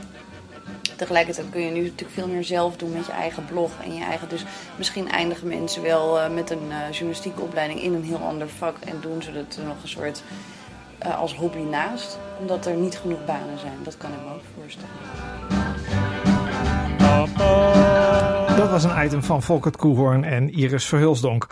Tegelijkertijd 0.95 1.49
kun 1.49 1.61
je 1.61 1.71
nu 1.71 1.81
natuurlijk 1.81 2.11
veel 2.11 2.27
meer 2.27 2.43
zelf 2.43 2.77
doen 2.77 2.91
met 2.91 3.05
je 3.05 3.11
eigen 3.11 3.45
blog 3.45 3.71
en 3.83 3.93
je 3.93 4.03
eigen. 4.03 4.29
Dus 4.29 4.45
misschien 4.77 5.09
eindigen 5.09 5.47
mensen 5.47 5.81
wel 5.81 6.17
uh, 6.17 6.29
met 6.29 6.49
een 6.49 6.67
journalistieke 6.91 7.41
opleiding 7.41 7.81
in 7.81 7.93
een 7.93 8.03
heel 8.03 8.21
ander 8.27 8.49
vak 8.49 8.75
en 8.79 8.97
doen 9.01 9.21
ze 9.21 9.31
het 9.31 9.59
nog 9.65 9.75
een 9.81 9.87
soort 9.87 10.23
uh, 11.05 11.19
als 11.19 11.35
hobby 11.35 11.59
naast, 11.59 12.17
omdat 12.39 12.65
er 12.65 12.73
niet 12.73 12.97
genoeg 12.97 13.25
banen 13.25 13.59
zijn. 13.59 13.77
Dat 13.83 13.97
kan 13.97 14.09
ik 14.09 14.17
me 14.27 14.33
ook 14.33 14.41
voorstellen. 14.59 14.89
Dat 18.57 18.69
was 18.69 18.83
een 18.83 19.05
item 19.05 19.23
van 19.23 19.43
Volkert 19.43 19.77
Koehoorn 19.77 20.23
en 20.23 20.53
Iris 20.53 20.85
Verhulsdonk. 20.85 21.47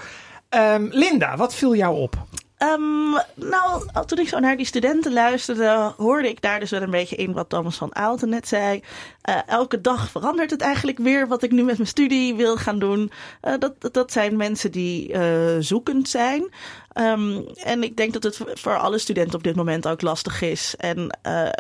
Um, 0.50 0.88
Linda, 0.92 1.38
wat 1.38 1.56
viel 1.56 1.76
jou 1.76 1.98
op? 1.98 2.16
Um, 2.64 3.18
nou, 3.36 3.86
toen 4.06 4.18
ik 4.20 4.28
zo 4.28 4.40
naar 4.40 4.58
die 4.58 4.66
studenten 4.66 5.14
luisterde, 5.14 5.94
hoorde 5.98 6.30
ik 6.30 6.42
daar 6.42 6.60
dus 6.60 6.70
wel 6.70 6.82
een 6.82 6.90
beetje 6.90 7.16
in 7.16 7.34
wat 7.34 7.50
Thomas 7.50 7.76
van 7.76 7.96
Aalten 7.96 8.30
net 8.30 8.48
zei. 8.48 8.84
Uh, 9.30 9.48
elke 9.48 9.82
dag 9.82 10.10
verandert 10.10 10.52
het 10.52 10.62
eigenlijk 10.62 10.98
weer 10.98 11.28
wat 11.28 11.44
ik 11.44 11.52
nu 11.52 11.64
met 11.64 11.78
mijn 11.78 11.88
studie 11.88 12.36
wil 12.36 12.58
gaan 12.58 12.80
doen. 12.80 13.12
Uh, 13.42 13.54
dat, 13.60 13.94
dat 13.94 14.12
zijn 14.12 14.38
mensen 14.38 14.72
die 14.72 15.14
uh, 15.14 15.56
zoekend 15.60 16.10
zijn. 16.10 16.42
Um, 16.94 17.46
en 17.64 17.84
ik 17.84 17.98
denk 17.98 18.14
dat 18.14 18.24
het 18.24 18.40
voor 18.54 18.78
alle 18.78 18.98
studenten 18.98 19.38
op 19.38 19.44
dit 19.44 19.56
moment 19.56 19.88
ook 19.88 20.02
lastig 20.02 20.42
is. 20.42 20.76
En 20.78 21.18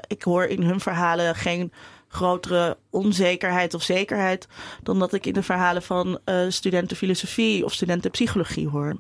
ik 0.08 0.24
hoor 0.24 0.46
in 0.46 0.64
hun 0.64 0.80
verhalen 0.80 1.36
geen 1.36 1.72
grotere 2.08 2.78
onzekerheid 2.90 3.74
of 3.74 3.84
zekerheid 3.84 4.48
dan 4.84 5.00
dat 5.00 5.14
ik 5.14 5.26
in 5.26 5.34
de 5.34 5.44
verhalen 5.44 5.84
van 5.84 6.20
studenten 6.50 6.98
filosofie 6.98 7.66
of 7.66 7.74
studenten 7.74 8.12
psychologie 8.12 8.68
hoor. 8.68 8.96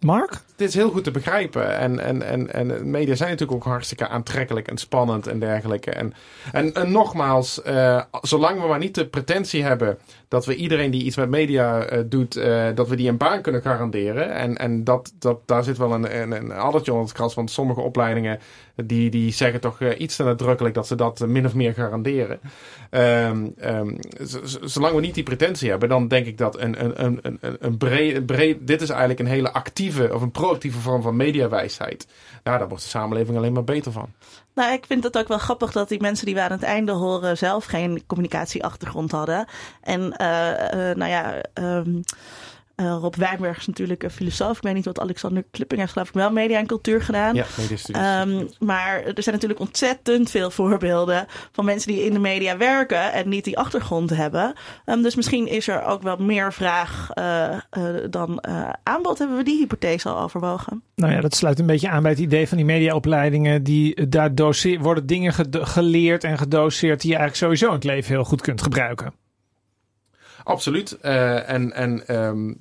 Mark? 0.00 0.40
Dit 0.56 0.68
is 0.68 0.74
heel 0.74 0.90
goed 0.90 1.04
te 1.04 1.10
begrijpen. 1.10 1.78
En, 1.78 1.98
en, 1.98 2.22
en, 2.22 2.52
en 2.52 2.90
media 2.90 3.14
zijn 3.14 3.30
natuurlijk 3.30 3.58
ook 3.58 3.72
hartstikke 3.72 4.08
aantrekkelijk 4.08 4.68
en 4.68 4.76
spannend 4.76 5.26
en 5.26 5.38
dergelijke. 5.38 5.90
En, 5.90 6.14
en, 6.52 6.92
nogmaals, 6.92 7.60
uh, 7.66 8.02
zolang 8.22 8.60
we 8.60 8.66
maar 8.66 8.78
niet 8.78 8.94
de 8.94 9.06
pretentie 9.06 9.62
hebben 9.62 9.98
dat 10.28 10.46
we 10.46 10.54
iedereen 10.54 10.90
die 10.90 11.02
iets 11.02 11.16
met 11.16 11.28
media 11.28 11.92
uh, 11.92 11.98
doet, 12.06 12.36
uh, 12.36 12.66
dat 12.74 12.88
we 12.88 12.96
die 12.96 13.08
een 13.08 13.16
baan 13.16 13.42
kunnen 13.42 13.62
garanderen. 13.62 14.32
En, 14.32 14.56
en 14.56 14.84
dat, 14.84 15.12
dat, 15.18 15.38
daar 15.46 15.64
zit 15.64 15.78
wel 15.78 15.92
een, 15.92 16.20
een, 16.20 16.32
een 16.32 16.52
addertje 16.52 16.92
onder 16.92 17.06
het 17.06 17.16
kras, 17.16 17.34
want 17.34 17.50
sommige 17.50 17.80
opleidingen 17.80 18.38
die, 18.74 19.10
die 19.10 19.32
zeggen 19.32 19.60
toch 19.60 19.82
iets 19.82 20.16
te 20.16 20.24
nadrukkelijk 20.24 20.74
dat 20.74 20.86
ze 20.86 20.94
dat 20.94 21.26
min 21.26 21.46
of 21.46 21.54
meer 21.54 21.74
garanderen. 21.74 22.40
Um, 22.90 23.54
um, 23.64 23.96
zolang 24.60 24.94
we 24.94 25.00
niet 25.00 25.14
die 25.14 25.22
pretentie 25.22 25.70
hebben, 25.70 25.88
dan 25.88 26.08
denk 26.08 26.26
ik 26.26 26.38
dat 26.38 26.60
een, 26.60 26.84
een, 26.84 27.04
een, 27.04 27.38
een, 27.40 27.56
een 27.60 27.76
breed, 28.26 28.66
dit 28.66 28.82
is 28.82 28.88
eigenlijk 28.88 29.20
een 29.20 29.26
hele 29.26 29.52
actieve 29.52 30.14
of 30.14 30.22
een 30.22 30.30
proactieve 30.30 30.78
vorm 30.78 31.02
van 31.02 31.16
mediawijsheid. 31.16 32.06
Nou, 32.44 32.58
daar 32.58 32.68
wordt 32.68 32.82
de 32.82 32.88
samenleving 32.88 33.36
alleen 33.36 33.52
maar 33.52 33.64
beter 33.64 33.92
van. 33.92 34.08
Nou, 34.54 34.72
ik 34.72 34.86
vind 34.86 35.04
het 35.04 35.18
ook 35.18 35.28
wel 35.28 35.38
grappig 35.38 35.72
dat 35.72 35.88
die 35.88 36.00
mensen 36.00 36.26
die 36.26 36.34
we 36.34 36.40
aan 36.40 36.50
het 36.50 36.62
einde 36.62 36.92
horen 36.92 37.36
zelf 37.36 37.64
geen 37.64 38.02
communicatieachtergrond 38.06 39.10
hadden. 39.10 39.46
En 39.82 40.12
nou 40.94 41.06
ja. 41.06 41.34
Um, 41.54 42.02
uh, 42.80 42.96
Rob 43.00 43.14
Wijnberg 43.14 43.58
is 43.58 43.66
natuurlijk 43.66 44.02
een 44.02 44.10
filosoof. 44.10 44.56
Ik 44.56 44.62
weet 44.62 44.74
niet 44.74 44.84
wat 44.84 45.00
Alexander 45.00 45.44
Klipping 45.50 45.80
heeft, 45.80 45.92
geloof 45.92 46.08
ik, 46.08 46.14
wel 46.14 46.32
media 46.32 46.58
en 46.58 46.66
cultuur 46.66 47.02
gedaan. 47.02 47.34
Ja, 47.34 47.44
um, 48.22 48.48
maar 48.58 49.02
er 49.02 49.22
zijn 49.22 49.34
natuurlijk 49.34 49.60
ontzettend 49.60 50.30
veel 50.30 50.50
voorbeelden 50.50 51.26
van 51.52 51.64
mensen 51.64 51.92
die 51.92 52.04
in 52.04 52.12
de 52.12 52.18
media 52.18 52.56
werken 52.56 53.12
en 53.12 53.28
niet 53.28 53.44
die 53.44 53.58
achtergrond 53.58 54.10
hebben. 54.10 54.54
Um, 54.86 55.02
dus 55.02 55.14
misschien 55.14 55.46
is 55.46 55.68
er 55.68 55.84
ook 55.84 56.02
wel 56.02 56.16
meer 56.16 56.52
vraag 56.52 57.08
uh, 57.14 57.48
uh, 57.78 57.84
dan 58.10 58.44
aanbod. 58.82 59.18
Hebben 59.18 59.36
we 59.36 59.44
die 59.44 59.58
hypothese 59.58 60.08
al 60.08 60.22
overwogen? 60.22 60.82
Nou 60.94 61.12
ja, 61.12 61.20
dat 61.20 61.34
sluit 61.34 61.58
een 61.58 61.66
beetje 61.66 61.88
aan 61.88 62.02
bij 62.02 62.10
het 62.10 62.20
idee 62.20 62.48
van 62.48 62.56
die 62.56 62.66
mediaopleidingen. 62.66 63.62
Die, 63.62 64.08
daar 64.08 64.34
doseer, 64.34 64.80
worden 64.80 65.06
dingen 65.06 65.32
geleerd 65.50 66.24
en 66.24 66.38
gedoseerd 66.38 67.00
die 67.00 67.10
je 67.10 67.16
eigenlijk 67.16 67.44
sowieso 67.44 67.66
in 67.66 67.80
het 67.80 67.84
leven 67.84 68.14
heel 68.14 68.24
goed 68.24 68.40
kunt 68.40 68.62
gebruiken. 68.62 69.12
Absoluut. 70.48 70.96
Uh, 71.04 71.40
en 71.48 71.72
en 71.72 72.02
um, 72.08 72.56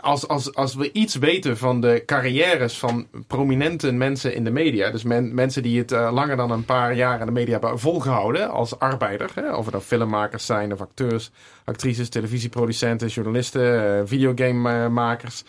als, 0.00 0.28
als, 0.28 0.54
als 0.54 0.74
we 0.74 0.92
iets 0.92 1.14
weten 1.14 1.58
van 1.58 1.80
de 1.80 2.02
carrières 2.06 2.78
van 2.78 3.06
prominente 3.26 3.92
mensen 3.92 4.34
in 4.34 4.44
de 4.44 4.50
media, 4.50 4.90
dus 4.90 5.02
men, 5.02 5.34
mensen 5.34 5.62
die 5.62 5.78
het 5.78 5.92
uh, 5.92 6.10
langer 6.12 6.36
dan 6.36 6.50
een 6.50 6.64
paar 6.64 6.94
jaar 6.94 7.20
in 7.20 7.26
de 7.26 7.32
media 7.32 7.52
hebben 7.52 7.78
volgehouden 7.78 8.50
als 8.50 8.78
arbeider, 8.78 9.30
hè, 9.34 9.54
of 9.54 9.64
het 9.64 9.72
dan 9.72 9.82
filmmakers 9.82 10.46
zijn 10.46 10.72
of 10.72 10.80
acteurs, 10.80 11.30
actrices, 11.64 12.08
televisieproducenten, 12.08 13.08
journalisten, 13.08 13.62
uh, 13.62 14.00
videogamemakers. 14.04 15.44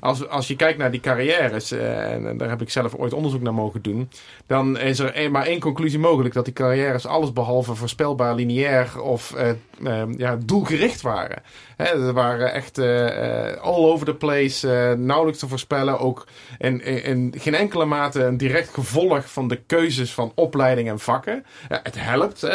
Als, 0.00 0.28
als 0.28 0.48
je 0.48 0.56
kijkt 0.56 0.78
naar 0.78 0.90
die 0.90 1.00
carrières, 1.00 1.72
uh, 1.72 2.12
en 2.12 2.36
daar 2.38 2.48
heb 2.48 2.60
ik 2.60 2.70
zelf 2.70 2.94
ooit 2.94 3.12
onderzoek 3.12 3.42
naar 3.42 3.54
mogen 3.54 3.82
doen, 3.82 4.10
dan 4.46 4.78
is 4.78 4.98
er 4.98 5.30
maar 5.30 5.46
één 5.46 5.60
conclusie 5.60 5.98
mogelijk: 5.98 6.34
dat 6.34 6.44
die 6.44 6.54
carrières 6.54 7.06
alles 7.06 7.32
behalve 7.32 7.74
voorspelbaar, 7.74 8.34
lineair 8.34 9.02
of 9.02 9.34
ja, 10.16 10.38
doelgericht 10.44 11.00
waren. 11.00 11.42
Hè, 11.76 12.12
waren 12.12 12.52
echt 12.52 12.78
all 13.60 13.82
over 13.92 14.06
the 14.06 14.14
place, 14.14 14.94
nauwelijks 14.98 15.40
te 15.40 15.48
voorspellen. 15.48 15.98
Ook 15.98 16.26
in, 16.58 17.34
geen 17.36 17.54
enkele 17.54 17.84
mate 17.84 18.24
een 18.24 18.36
direct 18.36 18.74
gevolg 18.74 19.30
van 19.30 19.48
de 19.48 19.60
keuzes 19.66 20.14
van 20.14 20.32
opleiding 20.34 20.88
en 20.88 20.98
vakken. 20.98 21.44
het 21.68 21.94
helpt. 21.98 22.46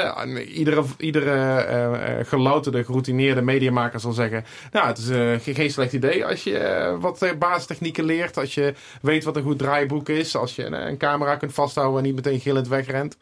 Iedere, 0.47 0.83
iedere 0.97 2.21
gelouterde, 2.25 2.83
geroutineerde 2.83 3.41
mediamaker 3.41 3.99
zal 3.99 4.11
zeggen: 4.11 4.45
Nou, 4.71 4.87
het 4.87 4.97
is 4.97 5.53
geen 5.55 5.71
slecht 5.71 5.93
idee 5.93 6.25
als 6.25 6.43
je 6.43 6.97
wat 6.99 7.25
basistechnieken 7.39 8.03
leert. 8.03 8.37
Als 8.37 8.53
je 8.53 8.73
weet 9.01 9.23
wat 9.23 9.35
een 9.35 9.43
goed 9.43 9.57
draaiboek 9.57 10.09
is. 10.09 10.35
Als 10.35 10.55
je 10.55 10.65
een, 10.65 10.97
camera 10.97 11.35
kunt 11.35 11.53
vasthouden 11.53 11.97
en 11.97 12.03
niet 12.03 12.15
meteen 12.15 12.39
gillend 12.39 12.67
wegrent. 12.67 13.17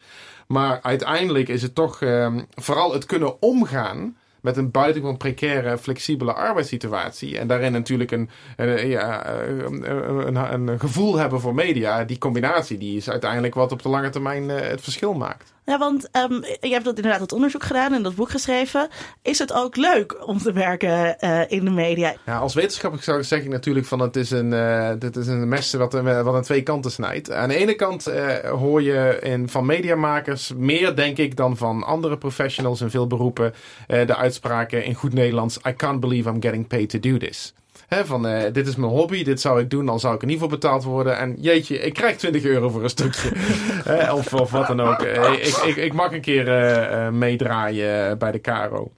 Maar 0.46 0.78
uiteindelijk 0.82 1.48
is 1.48 1.62
het 1.62 1.74
toch 1.74 2.00
uh, 2.00 2.36
vooral 2.54 2.92
het 2.92 3.06
kunnen 3.06 3.42
omgaan 3.42 4.16
met 4.42 4.56
een 4.56 4.70
buitengewoon 4.70 5.16
precaire, 5.16 5.78
flexibele 5.78 6.32
arbeidssituatie. 6.32 7.38
En 7.38 7.46
daarin 7.46 7.72
natuurlijk 7.72 8.10
een, 8.10 8.30
een, 8.56 8.88
ja, 8.88 9.26
een, 9.26 9.90
een, 10.26 10.68
een, 10.68 10.80
gevoel 10.80 11.16
hebben 11.16 11.40
voor 11.40 11.54
media. 11.54 12.04
Die 12.04 12.18
combinatie 12.18 12.78
die 12.78 12.96
is 12.96 13.10
uiteindelijk 13.10 13.54
wat 13.54 13.72
op 13.72 13.82
de 13.82 13.88
lange 13.88 14.10
termijn 14.10 14.42
uh, 14.42 14.60
het 14.60 14.80
verschil 14.80 15.14
maakt. 15.14 15.54
Ja, 15.64 15.78
want 15.78 16.08
um, 16.16 16.44
je 16.60 16.72
hebt 16.72 16.84
dat 16.84 16.96
inderdaad 16.96 17.20
het 17.20 17.32
onderzoek 17.32 17.62
gedaan 17.62 17.92
en 17.92 18.02
dat 18.02 18.14
boek 18.14 18.30
geschreven. 18.30 18.88
Is 19.22 19.38
het 19.38 19.52
ook 19.52 19.76
leuk 19.76 20.26
om 20.26 20.38
te 20.38 20.52
werken 20.52 21.16
uh, 21.20 21.50
in 21.50 21.64
de 21.64 21.70
media? 21.70 22.14
Ja, 22.26 22.38
als 22.38 22.54
wetenschapper 22.54 23.02
zou 23.02 23.24
zeg 23.24 23.42
ik 23.42 23.48
natuurlijk 23.48 23.86
van 23.86 24.00
het 24.00 24.16
is 24.16 24.30
een, 24.30 24.52
uh, 24.52 24.90
dit 24.98 25.16
is 25.16 25.26
een 25.26 25.48
mes 25.48 25.72
wat, 25.72 25.92
wat 25.92 26.34
aan 26.34 26.42
twee 26.42 26.62
kanten 26.62 26.90
snijdt. 26.90 27.32
Aan 27.32 27.48
de 27.48 27.56
ene 27.56 27.74
kant 27.74 28.08
uh, 28.08 28.38
hoor 28.38 28.82
je 28.82 29.18
in, 29.22 29.48
van 29.48 29.66
mediamakers 29.66 30.52
meer, 30.56 30.96
denk 30.96 31.18
ik, 31.18 31.36
dan 31.36 31.56
van 31.56 31.82
andere 31.82 32.18
professionals 32.18 32.80
in 32.80 32.90
veel 32.90 33.06
beroepen 33.06 33.54
de 33.86 34.16
uitspraken 34.16 34.84
in 34.84 34.94
goed 34.94 35.12
Nederlands: 35.12 35.58
I 35.68 35.74
can't 35.76 36.00
believe 36.00 36.28
I'm 36.28 36.42
getting 36.42 36.66
paid 36.66 36.90
to 36.90 36.98
do 37.00 37.16
this. 37.16 37.54
Hè, 37.92 38.06
van 38.06 38.26
eh, 38.26 38.52
dit 38.52 38.66
is 38.66 38.76
mijn 38.76 38.92
hobby, 38.92 39.24
dit 39.24 39.40
zou 39.40 39.60
ik 39.60 39.70
doen, 39.70 39.86
dan 39.86 40.00
zou 40.00 40.14
ik 40.14 40.20
er 40.20 40.26
niet 40.26 40.38
voor 40.38 40.48
betaald 40.48 40.84
worden. 40.84 41.18
En 41.18 41.36
jeetje, 41.38 41.78
ik 41.78 41.92
krijg 41.92 42.16
20 42.16 42.44
euro 42.44 42.68
voor 42.68 42.82
een 42.82 42.90
stukje. 42.90 43.30
Hè, 43.90 44.12
of, 44.12 44.34
of 44.34 44.50
wat 44.50 44.66
dan 44.66 44.80
ook. 44.80 45.02
Eh, 45.02 45.32
ik, 45.32 45.56
ik, 45.56 45.76
ik 45.76 45.92
mag 45.92 46.12
een 46.12 46.20
keer 46.20 46.48
eh, 46.48 47.08
meedraaien 47.08 48.18
bij 48.18 48.32
de 48.32 48.40
Caro. 48.40 48.92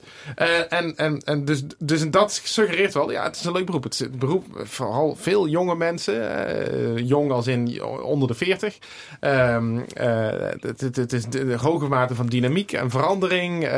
En 0.68 0.96
en, 0.96 1.18
en 1.24 1.44
dus, 1.44 1.62
dus 1.78 2.10
dat 2.10 2.40
suggereert 2.44 2.94
wel, 2.94 3.10
ja, 3.10 3.22
het 3.24 3.36
is 3.36 3.44
een 3.44 3.52
leuk 3.52 3.66
beroep. 3.66 3.82
Het 3.82 3.92
is 3.92 4.00
een 4.00 4.18
beroep, 4.18 4.44
vooral 4.54 5.16
veel 5.18 5.48
jonge 5.48 5.76
mensen. 5.76 7.06
jong 7.06 7.30
als 7.30 7.46
in 7.46 7.82
onder 8.02 8.28
de 8.28 8.34
40. 8.34 8.78
Ehm, 9.20 9.78
eh, 9.94 10.28
het, 10.60 10.80
het, 10.80 10.96
het 10.96 11.12
is 11.12 11.24
de, 11.24 11.46
de 11.46 11.56
hoge 11.56 11.88
mate 11.88 12.14
van 12.14 12.26
dynamiek 12.26 12.72
en 12.72 12.90
verandering. 12.90 13.68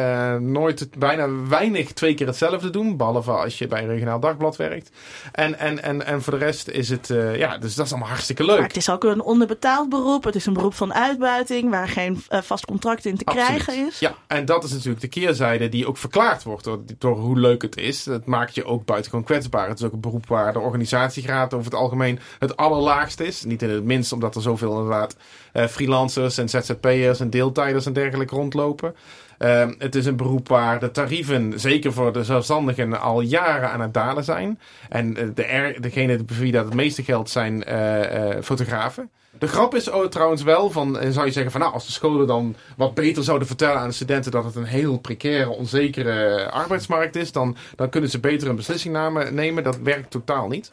nooit 0.41 0.89
bijna 0.99 1.29
weinig 1.49 1.93
twee 1.93 2.15
keer 2.15 2.27
hetzelfde 2.27 2.71
doen. 2.71 2.97
Behalve 2.97 3.31
als 3.31 3.59
je 3.59 3.67
bij 3.67 3.83
een 3.83 3.89
regionaal 3.89 4.21
dagblad 4.21 4.57
werkt. 4.57 4.91
En, 5.33 5.59
en, 5.59 5.83
en, 5.83 6.07
en 6.07 6.23
voor 6.23 6.39
de 6.39 6.45
rest 6.45 6.69
is 6.69 6.89
het, 6.89 7.11
eh, 7.11 7.37
ja, 7.37 7.59
dus 7.59 7.75
dat 7.75 7.87
is 7.87 7.93
allemaal 7.93 8.11
hartstikke 8.11 8.45
leuk. 8.45 8.59
Maar 8.59 8.67
het 8.67 8.77
is 8.77 8.91
ook 8.91 9.05
een 9.05 9.23
onderbetaald 9.23 9.89
beroep. 9.89 10.25
Het 10.25 10.35
is 10.35 10.47
een 10.47 10.53
beroep 10.53 10.75
van 10.75 10.95
uitbuiting 10.95 11.71
waar 11.71 11.89
geen 11.89 12.23
eh, 12.29 12.41
vast 12.43 12.65
contract 12.65 13.05
in 13.05 13.17
te 13.17 13.25
krijgen 13.25 13.87
is. 13.87 13.99
Ja, 13.99 14.15
en 14.27 14.45
dat 14.45 14.65
is 14.65 14.71
natuurlijk 14.71 15.01
de 15.01 15.09
keerzijde 15.09 15.69
die 15.69 15.87
ook 15.87 15.97
verklaard 15.97 16.43
wordt 16.43 16.65
door, 16.65 16.81
door 16.99 17.17
hoe 17.17 17.39
leuk 17.39 17.63
het 17.63 17.77
is. 17.77 18.03
Dat 18.03 18.27
maakt 18.27 18.55
je 18.55 18.65
ook 18.65 18.85
buitengewoon 18.85 19.25
kwetsbaar. 19.25 19.69
Het 19.69 19.79
is 19.79 19.85
ook 19.85 19.93
een 19.93 20.01
beroep 20.01 20.27
waar 20.27 20.53
de 20.53 20.59
organisatiegraad 20.59 21.55
over 21.55 21.65
het 21.65 21.81
algemeen 21.81 22.19
het 22.39 22.57
allerlaagst 22.57 23.21
is. 23.21 23.45
Niet 23.45 23.63
in 23.63 23.71
het 23.71 23.85
minst 23.85 24.13
omdat 24.13 24.35
er 24.35 24.43
zoveel 24.43 24.77
inderdaad 24.77 25.17
eh, 25.53 25.67
freelancers 25.67 26.39
en 26.39 26.49
ZZP'ers 26.49 27.21
en 27.21 27.31
deeltijders 27.31 27.87
en 27.87 27.93
dergelijke 27.93 28.35
rondlopen. 28.35 28.95
Ehm, 29.39 29.73
het 29.79 29.95
is 29.95 30.07
een 30.07 30.17
beroep 30.17 30.49
waar 30.49 30.81
de 30.81 30.91
tarieven, 30.91 31.61
zeker 31.61 31.93
voor 31.93 32.13
de 32.13 32.25
zelfstandigen, 32.25 33.01
al 33.01 33.21
jaren 33.21 33.71
aan 33.71 33.81
het 33.81 33.95
dalen 33.95 34.25
zijn. 34.25 34.61
En 34.89 35.17
eh, 35.17 35.27
de 35.35 35.45
er, 35.45 35.81
degene 35.81 36.21
voor 36.27 36.37
wie 36.37 36.53
dat 36.53 36.65
het 36.65 36.75
meeste 36.75 37.03
geldt 37.03 37.31
zijn 37.31 37.65
eh, 37.65 38.31
eh, 38.35 38.43
fotografen. 38.43 39.11
De 39.39 39.47
grap 39.49 39.75
is 39.75 39.91
trouwens 40.09 40.43
wel, 40.43 40.71
van, 40.71 40.99
zou 41.11 41.27
je 41.27 41.33
zeggen 41.33 41.53
van 41.53 41.61
nou, 41.61 41.73
als 41.73 41.87
de 41.87 41.93
scholen 41.93 42.27
dan 42.27 42.55
wat 42.77 42.95
beter 42.95 43.25
zouden 43.25 43.47
vertellen 43.47 43.79
aan 43.79 43.89
de 43.89 43.95
studenten 43.95 44.31
dat 44.31 44.45
het 44.45 44.55
een 44.55 44.65
heel 44.65 44.99
precaire, 44.99 45.49
onzekere 45.49 46.51
arbeidsmarkt 46.51 47.17
is, 47.17 47.33
dan, 47.33 47.57
dan 47.75 47.89
kunnen 47.89 48.11
ze 48.11 48.21
beter 48.21 48.49
een 48.49 48.57
beslissing 48.57 48.99
nemen. 49.31 49.65
Dat 49.65 49.79
werkt 49.79 50.11
totaal 50.11 50.49
niet. 50.49 50.73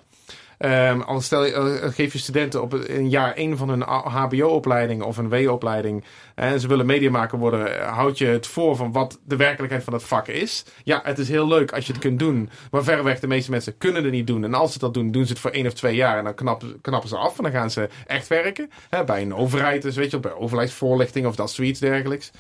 Ehm 0.63 1.01
als 1.01 1.25
stel 1.25 1.45
je, 1.45 1.53
eh, 1.53 1.91
geef 1.91 2.13
je 2.13 2.19
studenten 2.19 2.61
op 2.61 2.73
een 2.73 3.09
jaar 3.09 3.33
één 3.33 3.57
van 3.57 3.69
hun 3.69 3.81
HBO-opleiding 3.81 5.01
of 5.01 5.17
een 5.17 5.29
W-opleiding 5.29 6.03
en 6.35 6.59
ze 6.59 6.67
willen 6.67 6.85
mediamaker 6.85 7.37
worden, 7.37 7.79
eh, 7.79 7.93
houd 7.93 8.17
je 8.17 8.25
het 8.25 8.47
voor 8.47 8.75
van 8.75 8.91
wat 8.91 9.19
de 9.25 9.35
werkelijkheid 9.35 9.83
van 9.83 9.93
het 9.93 10.03
vak 10.03 10.27
is. 10.27 10.65
Ja, 10.83 11.01
het 11.03 11.19
is 11.19 11.29
heel 11.29 11.47
leuk 11.47 11.71
als 11.71 11.87
je 11.87 11.93
het 11.93 12.01
kunt 12.01 12.19
doen, 12.19 12.49
maar 12.71 12.83
verreweg 12.83 13.19
de 13.19 13.27
meeste 13.27 13.51
mensen 13.51 13.77
kunnen 13.77 14.03
het 14.03 14.11
niet 14.11 14.27
doen. 14.27 14.43
En 14.43 14.53
als 14.53 14.73
ze 14.73 14.79
dat 14.79 14.93
doen, 14.93 15.11
doen 15.11 15.25
ze 15.25 15.31
het 15.31 15.41
voor 15.41 15.51
één 15.51 15.65
of 15.65 15.73
twee 15.73 15.95
jaar 15.95 16.17
en 16.17 16.23
dan 16.23 16.35
knappen, 16.35 16.81
knappen 16.81 17.09
ze 17.09 17.17
af 17.17 17.37
en 17.37 17.43
dan 17.43 17.51
gaan 17.51 17.71
ze 17.71 17.89
echt 18.07 18.27
werken. 18.27 18.69
Hè, 18.89 19.03
bij 19.03 19.21
een 19.21 19.35
overheid, 19.35 19.81
dus 19.81 19.95
weet 19.95 20.11
je, 20.11 20.19
bij 20.19 20.33
overheidsvoorlichting 20.33 21.25
of 21.25 21.35
dat 21.35 21.51
zoiets 21.51 21.79
dergelijks. 21.79 22.31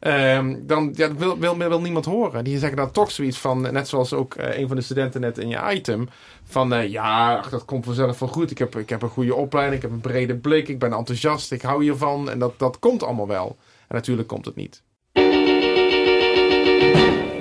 Ehm, 0.00 0.56
dan 0.60 0.92
ja, 0.94 1.08
dat 1.08 1.16
wil, 1.16 1.38
wil, 1.38 1.56
wil 1.56 1.80
niemand 1.80 2.04
horen. 2.04 2.44
Die 2.44 2.58
zeggen 2.58 2.76
dan 2.76 2.90
toch 2.90 3.10
zoiets 3.10 3.38
van, 3.38 3.60
net 3.60 3.88
zoals 3.88 4.12
ook 4.12 4.34
eh, 4.34 4.58
een 4.58 4.68
van 4.68 4.76
de 4.76 4.82
studenten 4.82 5.20
net 5.20 5.38
in 5.38 5.48
je 5.48 5.60
item, 5.72 6.08
van 6.48 6.72
eh, 6.72 6.90
ja, 6.90 7.36
ach, 7.36 7.50
dat 7.50 7.64
komt 7.64 7.84
vanzelf 7.84 8.18
wel 8.18 8.28
goed. 8.28 8.50
Ik 8.50 8.58
heb, 8.58 8.76
ik 8.76 8.88
heb 8.88 9.02
een 9.02 9.08
goede 9.08 9.34
opleiding, 9.34 9.76
ik 9.76 9.82
heb 9.82 9.90
een 9.90 10.00
brede 10.00 10.36
blik, 10.36 10.68
ik 10.68 10.78
ben 10.78 10.92
enthousiast, 10.92 11.52
ik 11.52 11.62
hou 11.62 11.82
hiervan. 11.82 12.30
En 12.30 12.38
dat, 12.38 12.58
dat 12.58 12.78
komt 12.78 13.02
allemaal 13.02 13.26
wel. 13.26 13.56
En 13.88 13.94
natuurlijk 13.94 14.28
komt 14.28 14.44
het 14.44 14.56
niet. 14.56 14.82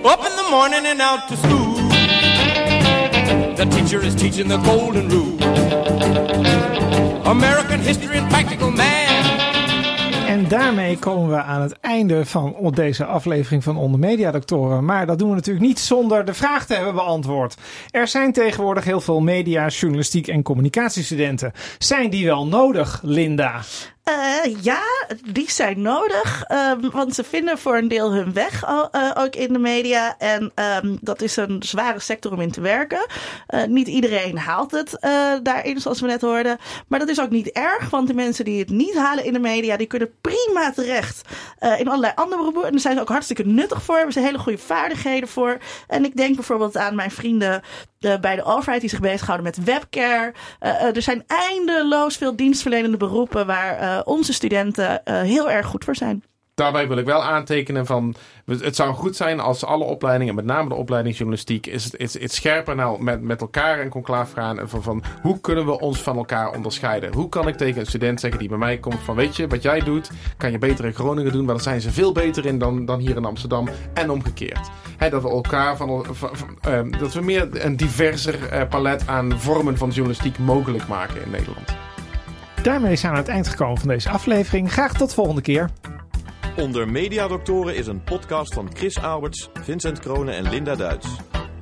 Up 0.03 0.19
in 0.19 0.35
the 0.35 0.47
morning 0.49 0.87
and 0.87 1.01
out 1.01 1.27
to 1.27 1.35
school. 1.35 1.75
The 3.55 3.67
teacher 3.67 4.03
is 4.03 4.13
teaching 4.13 4.49
the 4.49 4.57
golden 4.57 5.09
rule. 5.09 5.35
American 7.23 7.79
history 7.79 8.17
and 8.17 8.27
practical 8.29 8.71
math. 8.71 8.96
En 10.27 10.47
daarmee 10.47 10.97
komen 10.97 11.29
we 11.29 11.41
aan 11.41 11.61
het 11.61 11.79
einde 11.79 12.25
van 12.25 12.71
deze 12.73 13.05
aflevering 13.05 13.63
van 13.63 13.77
Onder 13.77 13.99
Media 13.99 14.31
Doctoren. 14.31 14.85
Maar 14.85 15.05
dat 15.05 15.19
doen 15.19 15.29
we 15.29 15.35
natuurlijk 15.35 15.65
niet 15.65 15.79
zonder 15.79 16.25
de 16.25 16.33
vraag 16.33 16.65
te 16.65 16.73
hebben 16.73 16.93
beantwoord. 16.93 17.55
Er 17.91 18.07
zijn 18.07 18.33
tegenwoordig 18.33 18.83
heel 18.83 19.01
veel 19.01 19.19
media, 19.19 19.67
journalistiek 19.67 20.27
en 20.27 20.43
communicatiestudenten. 20.43 21.51
Zijn 21.77 22.09
die 22.09 22.25
wel 22.25 22.47
nodig, 22.47 22.99
Linda? 23.03 23.61
Eh, 24.07 24.55
ja, 24.61 24.81
die 25.31 25.51
zijn 25.51 25.81
nodig. 25.81 26.43
ehm, 26.47 26.89
want 26.89 27.15
ze 27.15 27.23
vinden 27.23 27.57
voor 27.57 27.77
een 27.77 27.87
deel 27.87 28.13
hun 28.13 28.33
weg 28.33 28.65
al- 28.65 28.89
eh, 28.91 29.11
ook 29.17 29.35
in 29.35 29.53
de 29.53 29.59
media. 29.59 30.15
En 30.17 30.51
ehm, 30.55 30.95
dat 31.01 31.21
is 31.21 31.35
een 31.35 31.63
zware 31.65 31.99
sector 31.99 32.31
om 32.31 32.41
in 32.41 32.51
te 32.51 32.61
werken. 32.61 33.05
Eh, 33.47 33.63
niet 33.63 33.87
iedereen 33.87 34.37
haalt 34.37 34.71
het 34.71 34.97
daarin, 35.43 35.79
zoals 35.81 36.01
we 36.01 36.07
net 36.07 36.21
hoorden. 36.21 36.57
Maar 36.87 36.99
dat 36.99 37.07
is 37.09 37.21
ook 37.21 37.29
niet 37.29 37.47
erg, 37.51 37.89
want 37.89 38.07
de 38.07 38.13
mensen 38.13 38.45
die 38.45 38.59
het 38.59 38.69
niet 38.69 38.95
halen 38.97 39.25
in 39.25 39.33
de 39.33 39.39
media, 39.39 39.77
die 39.77 39.87
kunnen 39.87 40.11
prima 40.21 40.71
terecht 40.71 41.21
in 41.77 41.87
allerlei 41.87 42.11
andere 42.15 42.37
beroepen. 42.41 42.63
En 42.65 42.71
daar 42.71 42.79
zijn 42.79 42.95
ze 42.95 43.01
ook 43.01 43.09
hartstikke 43.09 43.45
nuttig 43.45 43.83
voor. 43.83 43.95
Hebben 43.95 44.13
ze 44.13 44.19
hele 44.19 44.37
goede 44.37 44.57
vaardigheden 44.57 45.29
voor. 45.29 45.57
En 45.87 46.05
ik 46.05 46.15
denk 46.15 46.35
bijvoorbeeld 46.35 46.77
aan 46.77 46.95
mijn 46.95 47.11
vrienden 47.11 47.61
bij 47.99 48.35
de 48.35 48.43
overheid 48.43 48.81
die 48.81 48.89
zich 48.89 48.99
bezighouden 48.99 49.45
met 49.45 49.63
webcare. 49.63 50.33
Eh, 50.59 50.69
eh, 50.69 50.95
er 50.95 51.01
zijn 51.01 51.23
eindeloos 51.27 52.17
veel 52.17 52.35
dienstverlenende 52.35 52.97
beroepen 52.97 53.45
waar 53.45 53.77
eh, 53.77 53.99
onze 54.03 54.33
studenten 54.33 55.01
heel 55.05 55.51
erg 55.51 55.65
goed 55.65 55.83
voor 55.83 55.95
zijn. 55.95 56.23
Daarbij 56.57 56.87
wil 56.87 56.97
ik 56.97 57.05
wel 57.05 57.23
aantekenen 57.23 57.85
van, 57.85 58.15
het 58.45 58.75
zou 58.75 58.93
goed 58.93 59.15
zijn 59.15 59.39
als 59.39 59.65
alle 59.65 59.83
opleidingen, 59.83 60.35
met 60.35 60.45
name 60.45 60.69
de 60.69 60.75
opleiding 60.75 61.15
journalistiek, 61.15 61.65
is 61.65 62.13
het, 62.13 62.33
scherper 62.33 62.75
nou 62.75 63.03
met, 63.03 63.21
met 63.21 63.41
elkaar 63.41 63.79
in 63.79 63.89
conclave 63.89 64.33
gaan. 64.33 64.59
Van, 64.63 64.83
van 64.83 65.03
hoe 65.21 65.41
kunnen 65.41 65.65
we 65.65 65.79
ons 65.79 66.01
van 66.01 66.17
elkaar 66.17 66.55
onderscheiden? 66.55 67.13
Hoe 67.13 67.29
kan 67.29 67.47
ik 67.47 67.55
tegen 67.55 67.79
een 67.79 67.85
student 67.85 68.19
zeggen 68.19 68.39
die 68.39 68.49
bij 68.49 68.57
mij 68.57 68.77
komt 68.77 68.99
van, 68.99 69.15
weet 69.15 69.35
je, 69.35 69.47
wat 69.47 69.61
jij 69.61 69.79
doet, 69.79 70.11
kan 70.37 70.51
je 70.51 70.57
beter 70.57 70.85
in 70.85 70.93
Groningen 70.93 71.31
doen, 71.31 71.45
maar 71.45 71.53
daar 71.53 71.63
zijn 71.63 71.81
ze 71.81 71.91
veel 71.91 72.11
beter 72.11 72.45
in 72.45 72.59
dan, 72.59 72.85
dan 72.85 72.99
hier 72.99 73.15
in 73.15 73.25
Amsterdam. 73.25 73.69
En 73.93 74.09
omgekeerd. 74.09 74.69
Dat 75.09 75.21
we 75.21 75.29
elkaar 75.29 75.77
van, 75.77 76.05
ehm, 76.61 76.91
dat 76.91 77.13
we 77.13 77.21
meer 77.21 77.65
een 77.65 77.77
diverser 77.77 78.49
eh, 78.49 78.67
palet 78.69 79.07
aan 79.07 79.39
vormen 79.39 79.77
van 79.77 79.89
journalistiek 79.89 80.37
mogelijk 80.37 80.87
maken 80.87 81.23
in 81.23 81.31
Nederland. 81.31 81.75
Daarmee 82.63 82.95
zijn 82.95 83.11
we 83.11 83.17
aan 83.17 83.23
het 83.23 83.33
eind 83.33 83.47
gekomen 83.47 83.77
van 83.77 83.87
deze 83.87 84.09
aflevering. 84.09 84.71
Graag 84.71 84.93
tot 84.93 85.13
volgende 85.13 85.41
keer. 85.41 85.69
Onder 86.57 86.89
Mediadoktoren 86.89 87.75
is 87.75 87.87
een 87.87 88.03
podcast 88.03 88.53
van 88.53 88.69
Chris 88.73 88.99
Alberts, 89.01 89.49
Vincent 89.53 89.99
Kronen 89.99 90.35
en 90.35 90.49
Linda 90.49 90.75
Duits. 90.75 91.07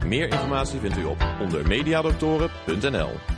Meer 0.05 0.31
informatie 0.31 0.79
vindt 0.79 0.97
u 0.97 1.03
op 1.03 1.27
ondermediadoktoren.nl. 1.41 3.34